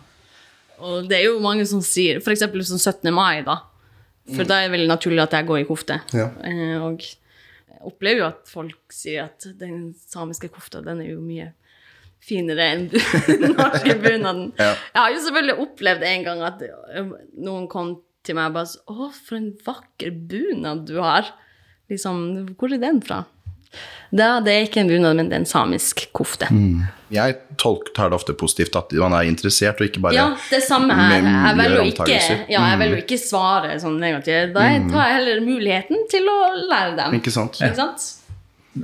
Og 0.88 1.08
det 1.10 1.18
er 1.18 1.26
jo 1.26 1.42
mange 1.44 1.66
som 1.68 1.82
sier 1.84 2.22
f.eks. 2.22 2.46
Liksom 2.54 2.80
17. 2.80 3.10
mai, 3.12 3.42
da. 3.44 3.60
For 4.32 4.48
da 4.48 4.60
er 4.60 4.68
det 4.68 4.76
veldig 4.76 4.90
naturlig 4.90 5.22
at 5.24 5.36
jeg 5.36 5.48
går 5.48 5.62
i 5.62 5.68
kofte. 5.68 6.00
Ja. 6.16 6.28
Eh, 6.44 6.76
og 6.80 7.04
jeg 7.04 7.80
opplever 7.88 8.22
jo 8.22 8.28
at 8.28 8.50
folk 8.50 8.94
sier 8.94 9.28
at 9.28 9.48
den 9.60 9.90
samiske 10.08 10.50
kofta, 10.52 10.82
den 10.84 11.02
er 11.04 11.12
jo 11.12 11.22
mye 11.22 11.50
finere 12.24 12.64
enn 12.72 12.86
den 13.28 13.54
norske 13.54 13.96
bunaden. 14.02 14.50
Ja. 14.58 14.72
Jeg 14.72 15.00
har 15.00 15.14
jo 15.14 15.24
selvfølgelig 15.26 15.64
opplevd 15.64 16.06
en 16.08 16.26
gang 16.26 16.44
at 16.48 16.64
noen 17.38 17.68
kom 17.70 17.98
til 18.26 18.36
meg 18.36 18.50
og 18.50 18.56
bare 18.58 18.70
så, 18.72 18.80
Å, 18.88 19.10
for 19.14 19.38
en 19.38 19.52
vakker 19.64 20.16
bunad 20.32 20.84
du 20.88 20.98
har. 21.00 21.30
Liksom, 21.88 22.22
hvor 22.58 22.72
er 22.72 22.80
den 22.82 23.00
fra? 23.04 23.24
Da, 24.08 24.38
det 24.40 24.52
er 24.54 24.66
ikke 24.66 24.80
en 24.80 24.88
bunad, 24.88 25.18
men 25.18 25.28
det 25.28 25.36
er 25.36 25.42
en 25.42 25.48
samisk 25.48 26.06
kofte. 26.16 26.48
Jeg 27.12 27.36
tolker 27.60 27.92
tar 27.96 28.12
det 28.12 28.16
ofte 28.16 28.34
positivt 28.36 28.76
at 28.80 28.92
man 28.96 29.16
er 29.16 29.28
interessert, 29.28 29.80
og 29.80 29.88
ikke 29.88 30.02
bare 30.04 30.16
Ja, 30.16 30.26
det 30.48 30.62
samme 30.64 30.96
her. 30.96 31.16
Jeg 31.18 31.58
velger 31.60 31.80
å 31.80 31.84
mye 31.84 31.92
ikke, 31.92 32.38
ja, 32.52 32.62
jeg 32.72 32.92
å 32.94 33.00
ikke 33.02 33.20
svare 33.20 33.76
sånn 33.80 33.98
negativt. 34.00 34.54
Da 34.56 34.68
tar 34.88 35.02
jeg 35.04 35.16
heller 35.18 35.42
muligheten 35.44 36.06
til 36.12 36.28
å 36.32 36.38
lære 36.68 36.96
dem. 37.02 37.18
Ikke 37.20 37.32
sant? 37.34 37.60
Ikke 37.60 37.76
sant? 37.76 38.08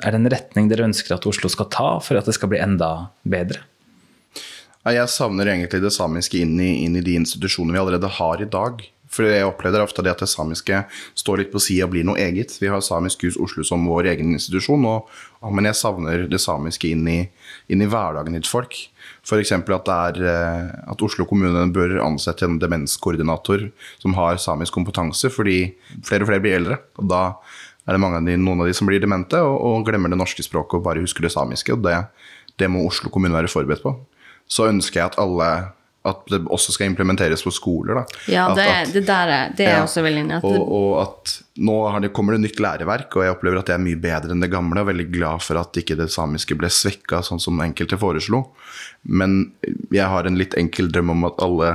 Er 0.02 0.10
det 0.10 0.20
en 0.20 0.32
retning 0.32 0.68
dere 0.72 0.88
ønsker 0.88 1.14
at 1.16 1.26
Oslo 1.28 1.48
skal 1.52 1.68
ta 1.72 1.88
for 2.02 2.18
at 2.18 2.28
det 2.28 2.34
skal 2.36 2.50
bli 2.52 2.60
enda 2.60 3.10
bedre? 3.22 3.62
Jeg 4.84 5.08
savner 5.08 5.48
egentlig 5.48 5.80
det 5.80 5.94
samiske 5.96 6.42
inn 6.44 6.58
i, 6.60 6.84
inn 6.84 6.98
i 6.98 7.04
de 7.04 7.14
institusjonene 7.16 7.72
vi 7.72 7.80
allerede 7.80 8.10
har 8.18 8.42
i 8.42 8.48
dag. 8.50 8.82
For 9.14 9.28
jeg 9.28 9.46
opplever 9.46 9.84
ofte 9.84 10.02
det 10.02 10.12
at 10.12 10.22
det 10.24 10.28
samiske 10.30 10.80
står 11.16 11.40
litt 11.40 11.52
på 11.52 11.62
sida 11.62 11.86
og 11.86 11.92
blir 11.94 12.06
noe 12.06 12.18
eget. 12.20 12.56
Vi 12.58 12.70
har 12.70 12.82
Samisk 12.84 13.22
hus 13.26 13.38
Oslo 13.40 13.64
som 13.66 13.86
vår 13.86 14.10
egen 14.14 14.32
institusjon, 14.34 14.84
og, 14.90 15.12
men 15.54 15.68
jeg 15.70 15.78
savner 15.78 16.24
det 16.30 16.40
samiske 16.42 16.90
inn 16.90 17.06
i, 17.10 17.18
inn 17.70 17.84
i 17.84 17.88
hverdagen 17.90 18.34
til 18.36 18.50
folk. 18.50 18.76
F.eks. 19.24 19.54
At, 19.54 19.86
det 19.86 19.94
er, 19.94 20.18
eh, 20.32 20.72
at 20.90 21.04
Oslo 21.06 21.28
kommune 21.30 21.62
bør 21.72 22.00
ansette 22.04 22.48
en 22.48 22.58
demenskoordinator 22.60 23.68
som 24.02 24.16
har 24.18 24.40
samisk 24.42 24.74
kompetanse, 24.76 25.30
fordi 25.32 25.58
flere 26.04 26.26
og 26.26 26.32
flere 26.32 26.44
blir 26.44 26.58
eldre. 26.58 26.80
og 26.98 27.08
da 27.12 27.22
er 27.84 27.98
det 27.98 28.08
av 28.08 28.24
de, 28.24 28.36
noen 28.40 28.64
av 28.64 28.68
de 28.68 28.74
som 28.76 28.88
blir 28.88 29.00
demente 29.00 29.36
og, 29.44 29.54
og 29.60 29.86
glemmer 29.86 30.08
det 30.08 30.16
norske 30.16 30.42
språket 30.42 30.78
og 30.78 30.86
bare 30.86 31.04
husker 31.04 31.24
det 31.24 31.34
samiske. 31.36 31.76
og 31.76 31.84
det, 31.84 31.98
det 32.58 32.70
må 32.72 32.84
Oslo 32.88 33.12
kommune 33.12 33.36
være 33.36 33.52
forberedt 33.52 33.84
på. 33.84 33.94
Så 34.50 34.68
ønsker 34.70 35.00
jeg 35.00 35.12
at 35.12 35.18
alle 35.22 35.48
at 36.04 36.26
det 36.28 36.42
også 36.52 36.74
skal 36.74 36.90
implementeres 36.90 37.40
på 37.46 37.50
skoler. 37.54 37.96
Da. 37.96 38.18
Ja, 38.28 38.42
det, 38.54 38.64
at- 38.68 38.90
det 38.92 39.06
der 39.08 39.30
er, 39.32 39.54
det 39.56 39.64
er 39.64 39.78
ja. 39.78 39.84
også 39.86 40.02
veldig 40.04 40.20
enig 40.26 40.40
og, 40.44 40.58
og 40.60 40.90
at 41.00 41.32
nå 41.64 41.76
har 41.88 42.04
det, 42.04 42.10
kommer 42.12 42.36
det 42.36 42.42
nytt 42.42 42.60
læreverk, 42.60 43.16
og 43.16 43.24
jeg 43.24 43.32
opplever 43.32 43.62
at 43.62 43.70
det 43.70 43.76
er 43.78 43.80
mye 43.86 44.00
bedre 44.02 44.34
enn 44.34 44.44
det 44.44 44.50
gamle. 44.52 44.82
Og 44.82 44.90
veldig 44.90 45.06
glad 45.14 45.40
for 45.46 45.56
at 45.56 45.80
ikke 45.80 45.96
det 45.96 46.10
samiske 46.12 46.58
ble 46.60 46.68
svekka, 46.68 47.22
sånn 47.24 47.40
som 47.40 47.62
enkelte 47.64 47.96
foreslo. 48.00 48.42
Men 49.08 49.54
jeg 49.94 50.04
har 50.12 50.28
en 50.28 50.36
litt 50.36 50.58
enkel 50.60 50.92
drøm 50.92 51.14
om 51.16 51.24
at 51.30 51.40
alle 51.44 51.72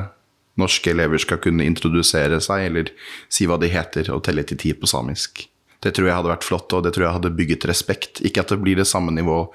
norske 0.60 0.91
elever 0.93 1.17
skal 1.17 1.39
kunne 1.41 1.65
introdusere 1.65 2.38
seg, 2.43 2.67
eller 2.69 2.91
si 3.34 3.47
hva 3.49 3.58
de 3.58 3.71
heter, 3.71 4.12
og 4.13 4.21
telle 4.27 4.43
til 4.45 4.60
ti 4.62 4.75
på 4.77 4.89
samisk. 4.91 5.47
Det 5.79 5.93
tror 5.95 6.09
jeg 6.09 6.15
hadde 6.17 6.31
vært 6.33 6.43
flott, 6.43 6.73
og 6.75 6.83
det 6.83 6.91
tror 6.95 7.05
jeg 7.05 7.15
hadde 7.15 7.31
bygget 7.37 7.65
respekt. 7.69 8.19
Ikke 8.27 8.43
at 8.43 8.51
det 8.51 8.57
blir 8.59 8.75
det 8.75 8.87
samme 8.89 9.13
nivå 9.15 9.45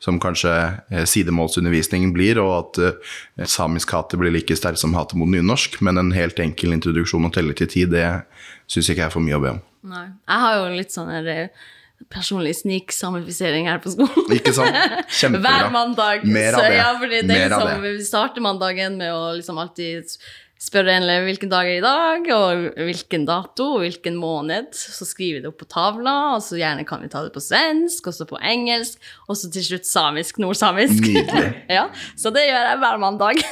som 0.00 0.16
kanskje 0.22 0.52
eh, 0.88 1.04
sidemålsundervisningen 1.08 2.14
blir, 2.16 2.40
og 2.40 2.54
at 2.56 2.80
eh, 2.80 3.12
samisk 3.44 3.92
hate 3.92 4.16
blir 4.20 4.32
like 4.32 4.56
sterkt 4.56 4.80
som 4.80 4.96
hatet 4.96 5.18
mot 5.20 5.28
nynorsk, 5.28 5.76
men 5.84 6.00
en 6.00 6.14
helt 6.16 6.40
enkel 6.40 6.72
introduksjon 6.78 7.28
og 7.28 7.34
telle 7.36 7.52
til 7.58 7.68
ti, 7.68 7.84
det 7.84 8.06
syns 8.64 8.88
ikke 8.88 9.04
jeg 9.04 9.10
er 9.10 9.14
for 9.14 9.24
mye 9.24 9.36
å 9.36 9.44
be 9.44 9.54
om. 9.58 9.62
Nei. 9.92 10.06
Jeg 10.08 10.44
har 10.46 10.60
jo 10.62 10.68
litt 10.72 10.94
sånn 10.96 11.12
eh, 11.20 11.66
personlig 12.12 12.54
sniksamifisering 12.62 13.68
her 13.68 13.80
på 13.84 13.92
skolen. 13.92 14.32
Ikke 14.32 14.54
sant? 14.56 14.76
Kjempebra. 15.20 15.52
Hver 15.66 15.74
mandag. 15.74 16.24
Mer 16.24 16.56
av 16.56 16.64
Så, 16.64 16.64
det. 16.64 16.78
ja, 16.80 16.88
fordi 17.00 17.20
det 17.28 17.38
liksom, 17.44 17.68
det. 17.68 17.92
Vi 17.98 18.08
starter 18.08 18.44
mandagen 18.44 18.96
med 19.00 19.12
å 19.12 19.34
liksom 19.36 19.60
alltid 19.60 20.16
spørre 20.64 20.94
en 20.96 21.04
elev 21.04 21.26
hvilken 21.28 21.50
dag 21.52 21.68
er 21.68 21.76
i 21.78 21.84
dag, 21.84 22.28
og 22.32 22.78
hvilken 22.86 23.26
dato, 23.28 23.66
og 23.76 23.82
hvilken 23.84 24.16
måned. 24.16 24.70
Så 24.72 25.04
skriver 25.08 25.38
vi 25.38 25.42
det 25.44 25.50
opp 25.50 25.58
på 25.60 25.68
tavla, 25.68 26.14
og 26.36 26.42
så 26.46 26.56
gjerne 26.60 26.86
kan 26.88 27.02
vi 27.04 27.10
ta 27.12 27.20
det 27.26 27.34
på 27.34 27.42
svensk, 27.44 28.08
og 28.08 28.16
så 28.16 28.26
på 28.30 28.40
engelsk, 28.40 28.96
og 29.28 29.36
så 29.36 29.50
til 29.52 29.66
slutt 29.68 29.88
samisk, 29.90 30.40
nordsamisk. 30.42 31.10
Ja, 31.76 31.88
så 32.16 32.32
det 32.34 32.46
gjør 32.48 32.68
jeg 32.70 32.80
hver 32.82 33.00
mandag. 33.02 33.44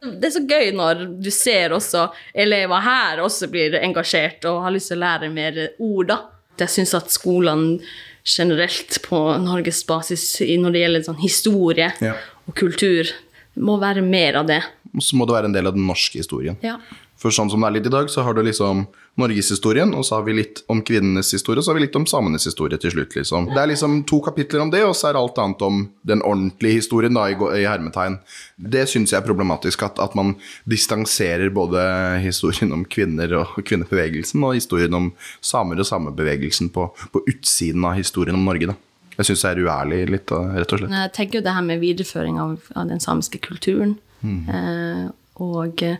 Det 0.00 0.30
er 0.30 0.32
så 0.32 0.40
gøy 0.48 0.70
når 0.72 1.02
du 1.20 1.26
ser 1.28 1.74
også 1.76 2.06
elever 2.32 2.80
her 2.80 3.20
også 3.20 3.50
blir 3.52 3.74
engasjert 3.82 4.46
og 4.48 4.62
har 4.64 4.72
lyst 4.72 4.88
til 4.88 4.96
å 4.96 5.02
lære 5.02 5.28
mer 5.28 5.58
ord, 5.76 6.06
da. 6.08 6.16
Jeg 6.62 6.72
syns 6.72 6.94
at 6.96 7.12
skolene 7.12 7.76
generelt 8.24 8.96
på 9.04 9.18
Norges 9.44 9.82
basis 9.88 10.24
når 10.40 10.72
det 10.72 10.82
gjelder 10.86 11.04
sånn 11.04 11.20
historie 11.20 11.90
Ja. 12.00 12.14
og 12.48 12.56
kultur, 12.56 13.12
det 13.12 13.60
må 13.66 13.76
være 13.82 14.00
mer 14.00 14.40
av 14.40 14.48
det. 14.48 14.62
Og 14.96 15.04
så 15.04 15.16
må 15.18 15.26
det 15.26 15.36
være 15.36 15.50
en 15.50 15.54
del 15.54 15.70
av 15.70 15.76
den 15.76 15.86
norske 15.86 16.18
historien. 16.18 16.58
Ja. 16.64 16.78
For 17.20 17.34
sånn 17.34 17.50
som 17.52 17.60
det 17.60 17.68
er 17.68 17.74
litt 17.76 17.86
i 17.90 17.92
dag, 17.92 18.08
så 18.08 18.22
har 18.24 18.32
du 18.32 18.40
liksom 18.40 18.86
norgeshistorien, 19.20 19.90
og 19.92 20.06
så 20.08 20.16
har 20.16 20.24
vi 20.24 20.38
litt 20.38 20.62
om 20.72 20.80
kvinnenes 20.86 21.28
historie, 21.34 21.60
og 21.60 21.66
så 21.66 21.74
har 21.74 21.76
vi 21.76 21.82
litt 21.84 21.98
om 21.98 22.06
samenes 22.08 22.46
historie 22.48 22.80
til 22.80 22.94
slutt, 22.94 23.16
liksom. 23.18 23.50
Det 23.52 23.60
er 23.60 23.68
liksom 23.68 23.98
to 24.08 24.22
kapitler 24.24 24.64
om 24.64 24.72
det, 24.72 24.80
og 24.88 24.94
så 24.96 25.10
er 25.10 25.18
alt 25.20 25.36
annet 25.42 25.60
om 25.66 25.82
den 26.08 26.24
ordentlige 26.24 26.80
historien, 26.80 27.18
da, 27.18 27.26
i, 27.28 27.66
hermetegn. 27.68 28.16
Det 28.56 28.86
syns 28.88 29.12
jeg 29.12 29.20
er 29.20 29.28
problematisk, 29.28 29.84
at, 29.84 30.00
at 30.00 30.16
man 30.16 30.32
distanserer 30.64 31.52
både 31.52 31.84
historien 32.24 32.72
om 32.72 32.86
kvinner 32.88 33.36
og 33.42 33.58
kvinnebevegelsen, 33.68 34.40
og 34.46 34.56
historien 34.56 34.96
om 34.96 35.12
samer 35.44 35.84
og 35.84 35.90
samebevegelsen 35.92 36.72
på, 36.72 36.88
på 37.12 37.26
utsiden 37.28 37.84
av 37.84 38.00
historien 38.00 38.40
om 38.40 38.48
Norge, 38.48 38.72
da. 38.72 38.80
Jeg 39.20 39.28
syns 39.28 39.42
det 39.44 39.50
er 39.50 39.66
uærlig 39.66 40.04
litt, 40.08 40.30
rett 40.32 40.72
og 40.72 40.80
slett. 40.80 40.92
Jeg 40.96 41.12
tenker 41.12 41.40
jo 41.42 41.44
det 41.44 41.52
her 41.52 41.64
med 41.66 41.82
videreføring 41.82 42.40
av, 42.40 42.54
av 42.72 42.88
den 42.88 43.02
samiske 43.04 43.42
kulturen. 43.44 43.98
Mm. 44.20 44.42
Eh, 44.48 45.06
og 45.40 45.82
eh, 45.86 45.98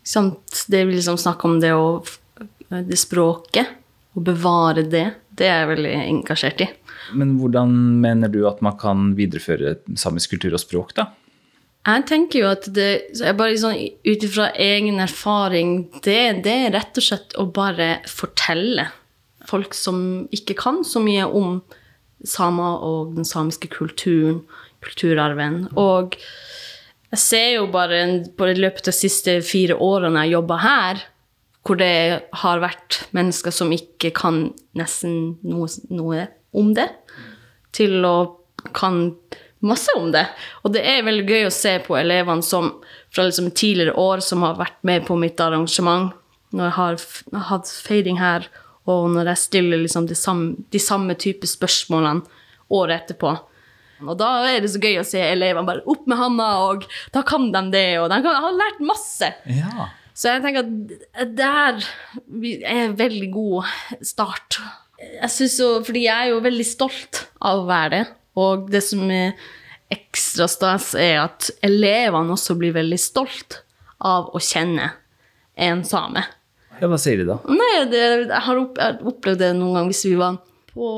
liksom, 0.00 0.34
det 0.72 0.84
vi 0.88 0.98
liksom 0.98 1.20
snakker 1.20 1.48
om 1.48 1.60
det 1.62 1.72
å 1.76 2.02
det 2.72 2.96
språket, 2.96 3.68
å 4.16 4.22
bevare 4.24 4.84
det, 4.88 5.06
det 5.36 5.48
er 5.48 5.62
jeg 5.62 5.70
veldig 5.72 5.92
engasjert 6.02 6.62
i. 6.64 6.68
Men 7.18 7.36
hvordan 7.40 7.72
mener 8.02 8.30
du 8.32 8.42
at 8.48 8.62
man 8.64 8.76
kan 8.80 9.12
videreføre 9.18 9.76
samisk 9.98 10.34
kultur 10.34 10.56
og 10.56 10.62
språk, 10.62 10.94
da? 10.96 11.10
Jeg 11.82 12.04
tenker 12.06 12.44
jo 12.44 12.50
at 12.52 12.68
det 12.70 12.90
bare 13.34 13.58
sånn, 13.58 13.74
Ut 14.06 14.24
ifra 14.24 14.52
egen 14.54 15.00
erfaring, 15.02 15.88
det, 16.04 16.44
det 16.46 16.56
er 16.68 16.74
rett 16.76 16.98
og 17.00 17.06
slett 17.08 17.34
å 17.40 17.48
bare 17.50 17.96
fortelle 18.06 18.86
folk 19.48 19.74
som 19.74 20.28
ikke 20.30 20.54
kan 20.60 20.82
så 20.86 21.02
mye 21.02 21.26
om 21.26 21.58
samer 22.22 22.84
og 22.86 23.16
den 23.16 23.26
samiske 23.26 23.66
kulturen, 23.72 24.44
kulturarven. 24.84 25.64
Og 25.74 26.14
jeg 27.12 27.20
ser 27.20 27.48
jo 27.58 27.66
bare 27.72 28.02
på 28.36 28.48
i 28.48 28.56
løpet 28.56 28.86
av 28.86 28.92
de 28.92 28.96
siste 28.96 29.38
fire 29.44 29.76
årene 29.76 30.24
jeg 30.24 30.36
jobba 30.36 30.60
her, 30.62 31.02
hvor 31.62 31.78
det 31.78 32.22
har 32.42 32.62
vært 32.62 33.02
mennesker 33.14 33.54
som 33.54 33.72
ikke 33.74 34.10
kan 34.16 34.46
nesten 34.78 35.36
noe, 35.46 35.68
noe 35.92 36.26
om 36.56 36.72
det, 36.76 36.88
til 37.76 38.00
å 38.06 38.16
kan 38.74 39.12
masse 39.62 39.92
om 39.96 40.10
det. 40.14 40.24
Og 40.62 40.74
det 40.74 40.82
er 40.86 41.04
veldig 41.06 41.26
gøy 41.28 41.46
å 41.46 41.54
se 41.54 41.76
på 41.84 41.96
elevene 41.98 42.44
som 42.46 42.72
fra 43.12 43.26
liksom 43.28 43.52
tidligere 43.54 43.94
år 43.98 44.22
som 44.24 44.42
har 44.46 44.58
vært 44.58 44.80
med 44.86 45.06
på 45.06 45.16
mitt 45.20 45.40
arrangement, 45.40 46.12
når 46.52 46.68
jeg 46.68 46.76
har 46.78 47.46
hatt 47.48 47.70
feiring 47.86 48.20
her, 48.20 48.48
og 48.90 49.12
når 49.14 49.32
jeg 49.32 49.42
stiller 49.44 49.84
liksom 49.84 50.08
de 50.10 50.16
samme, 50.18 50.64
de 50.72 50.80
samme 50.82 51.14
type 51.14 51.46
spørsmålene 51.46 52.24
året 52.72 53.02
etterpå. 53.04 53.36
Og 54.08 54.18
da 54.20 54.30
er 54.50 54.62
det 54.64 54.70
så 54.72 54.80
gøy 54.82 55.00
å 55.00 55.06
se 55.06 55.22
elevene 55.22 55.66
bare 55.68 55.84
opp 55.88 56.06
med 56.10 56.20
handa, 56.20 56.48
og 56.68 56.86
da 57.14 57.24
kan 57.26 57.50
de 57.54 57.64
det, 57.74 57.88
og 58.02 58.08
de 58.12 58.20
kan, 58.24 58.38
har 58.44 58.56
lært 58.58 58.82
masse. 58.84 59.32
Ja. 59.50 59.88
Så 60.12 60.28
jeg 60.28 60.42
tenker 60.44 60.66
at 60.66 61.32
det 61.36 61.48
her 61.48 61.80
er 61.80 62.84
en 62.86 62.96
veldig 62.98 63.30
god 63.32 63.70
start. 64.04 64.60
Jeg 65.00 65.30
synes 65.34 65.56
jo, 65.60 65.70
fordi 65.86 66.04
jeg 66.04 66.28
er 66.28 66.34
jo 66.34 66.42
veldig 66.44 66.66
stolt 66.68 67.24
av 67.40 67.62
å 67.62 67.68
være 67.70 67.92
det. 67.94 68.02
Og 68.42 68.68
det 68.72 68.82
som 68.84 69.02
er 69.12 69.34
ekstra 69.92 70.46
stas, 70.48 70.92
er 70.96 71.18
at 71.24 71.50
elevene 71.64 72.36
også 72.36 72.56
blir 72.60 72.74
veldig 72.76 73.00
stolt 73.00 73.62
av 74.02 74.30
å 74.32 74.40
kjenne 74.42 74.92
en 75.56 75.82
same. 75.84 76.24
ja, 76.80 76.88
hva 76.88 76.98
sier 77.00 77.20
de 77.20 77.28
da? 77.28 77.38
Nei, 77.48 77.84
det, 77.90 78.00
jeg 78.24 78.44
har 78.46 78.60
opplevd 78.60 79.42
det 79.42 79.52
noen 79.58 79.76
ganger 79.76 79.92
hvis 79.92 80.06
vi 80.08 80.16
var 80.20 80.40
på 80.72 80.88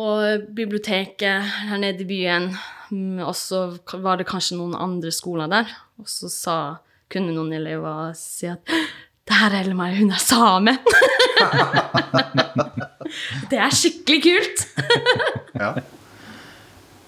biblioteket 0.55 1.55
her 1.69 1.81
nede 1.83 2.05
i 2.05 2.09
byen, 2.09 2.51
mm, 2.91 3.23
og 3.27 3.35
så 3.39 3.67
var 4.03 4.21
det 4.21 4.29
kanskje 4.31 4.59
noen 4.59 4.77
andre 4.79 5.11
skoler 5.15 5.51
der, 5.51 5.73
og 5.99 6.11
så 6.11 6.31
sa, 6.31 6.59
kunne 7.11 7.35
noen 7.35 7.53
elever 7.55 8.15
si 8.19 8.49
at 8.51 8.63
det 9.25 9.37
er 9.41 9.55
Ellen-Marie, 9.63 10.03
hun 10.03 10.13
er 10.13 10.21
same. 10.21 10.75
det 13.51 13.61
er 13.61 13.77
skikkelig 13.83 14.23
kult. 14.29 14.65
Ja. 15.55 15.69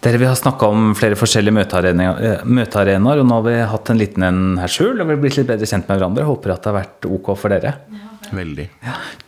Dere, 0.07 0.21
Vi 0.23 0.27
har 0.29 0.37
snakka 0.39 0.69
om 0.71 0.93
flere 0.95 1.17
forskjellige 1.19 1.57
møtearenaer, 1.57 2.21
eh, 2.23 3.01
og 3.01 3.27
nå 3.27 3.39
har 3.41 3.43
vi 3.43 3.55
hatt 3.73 3.91
en 3.91 3.99
liten 3.99 4.23
en 4.23 4.39
her 4.63 4.71
sjøl 4.71 5.01
og 5.01 5.09
vi 5.09 5.17
har 5.17 5.23
blitt 5.25 5.39
litt 5.41 5.49
bedre 5.49 5.67
kjent 5.67 5.89
med 5.91 5.99
hverandre. 5.99 6.27
Håper 6.29 6.53
at 6.55 6.63
det 6.63 6.71
har 6.71 6.77
vært 6.77 7.09
ok 7.11 7.33
for 7.35 7.51
dere. 7.51 7.73
Veldig. 8.35 8.67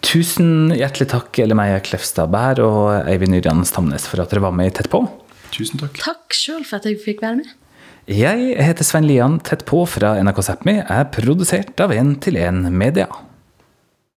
Tusen 0.05 0.73
hjertelig 0.75 1.11
takk, 1.13 1.39
Elle 1.43 1.57
Meia 1.59 1.79
Klefstad 1.85 2.33
Bær 2.33 2.61
og 2.65 3.09
Eivind 3.11 3.39
Yrjan 3.39 3.65
Stamnes, 3.69 4.09
for 4.11 4.25
at 4.25 4.33
dere 4.33 4.47
var 4.47 4.57
med 4.57 4.73
i 4.73 4.75
Tett 4.79 4.91
på. 4.93 5.03
Tusen 5.55 5.81
takk. 5.81 6.01
Takk 6.03 6.37
sjøl 6.37 6.65
for 6.65 6.81
at 6.81 6.89
jeg 6.89 7.01
fikk 7.05 7.23
være 7.25 7.43
med. 7.43 7.55
Jeg 8.09 8.55
heter 8.65 8.87
Svein 8.89 9.05
Lian 9.05 9.37
Tett 9.45 9.67
på 9.69 9.83
fra 9.85 10.15
NRK 10.23 10.39
Sápmi, 10.47 10.79
er 10.81 11.09
produsert 11.13 11.81
av 11.85 11.93
1 11.93 12.15
til 12.25 12.41
1 12.41 12.71
Media. 12.73 13.09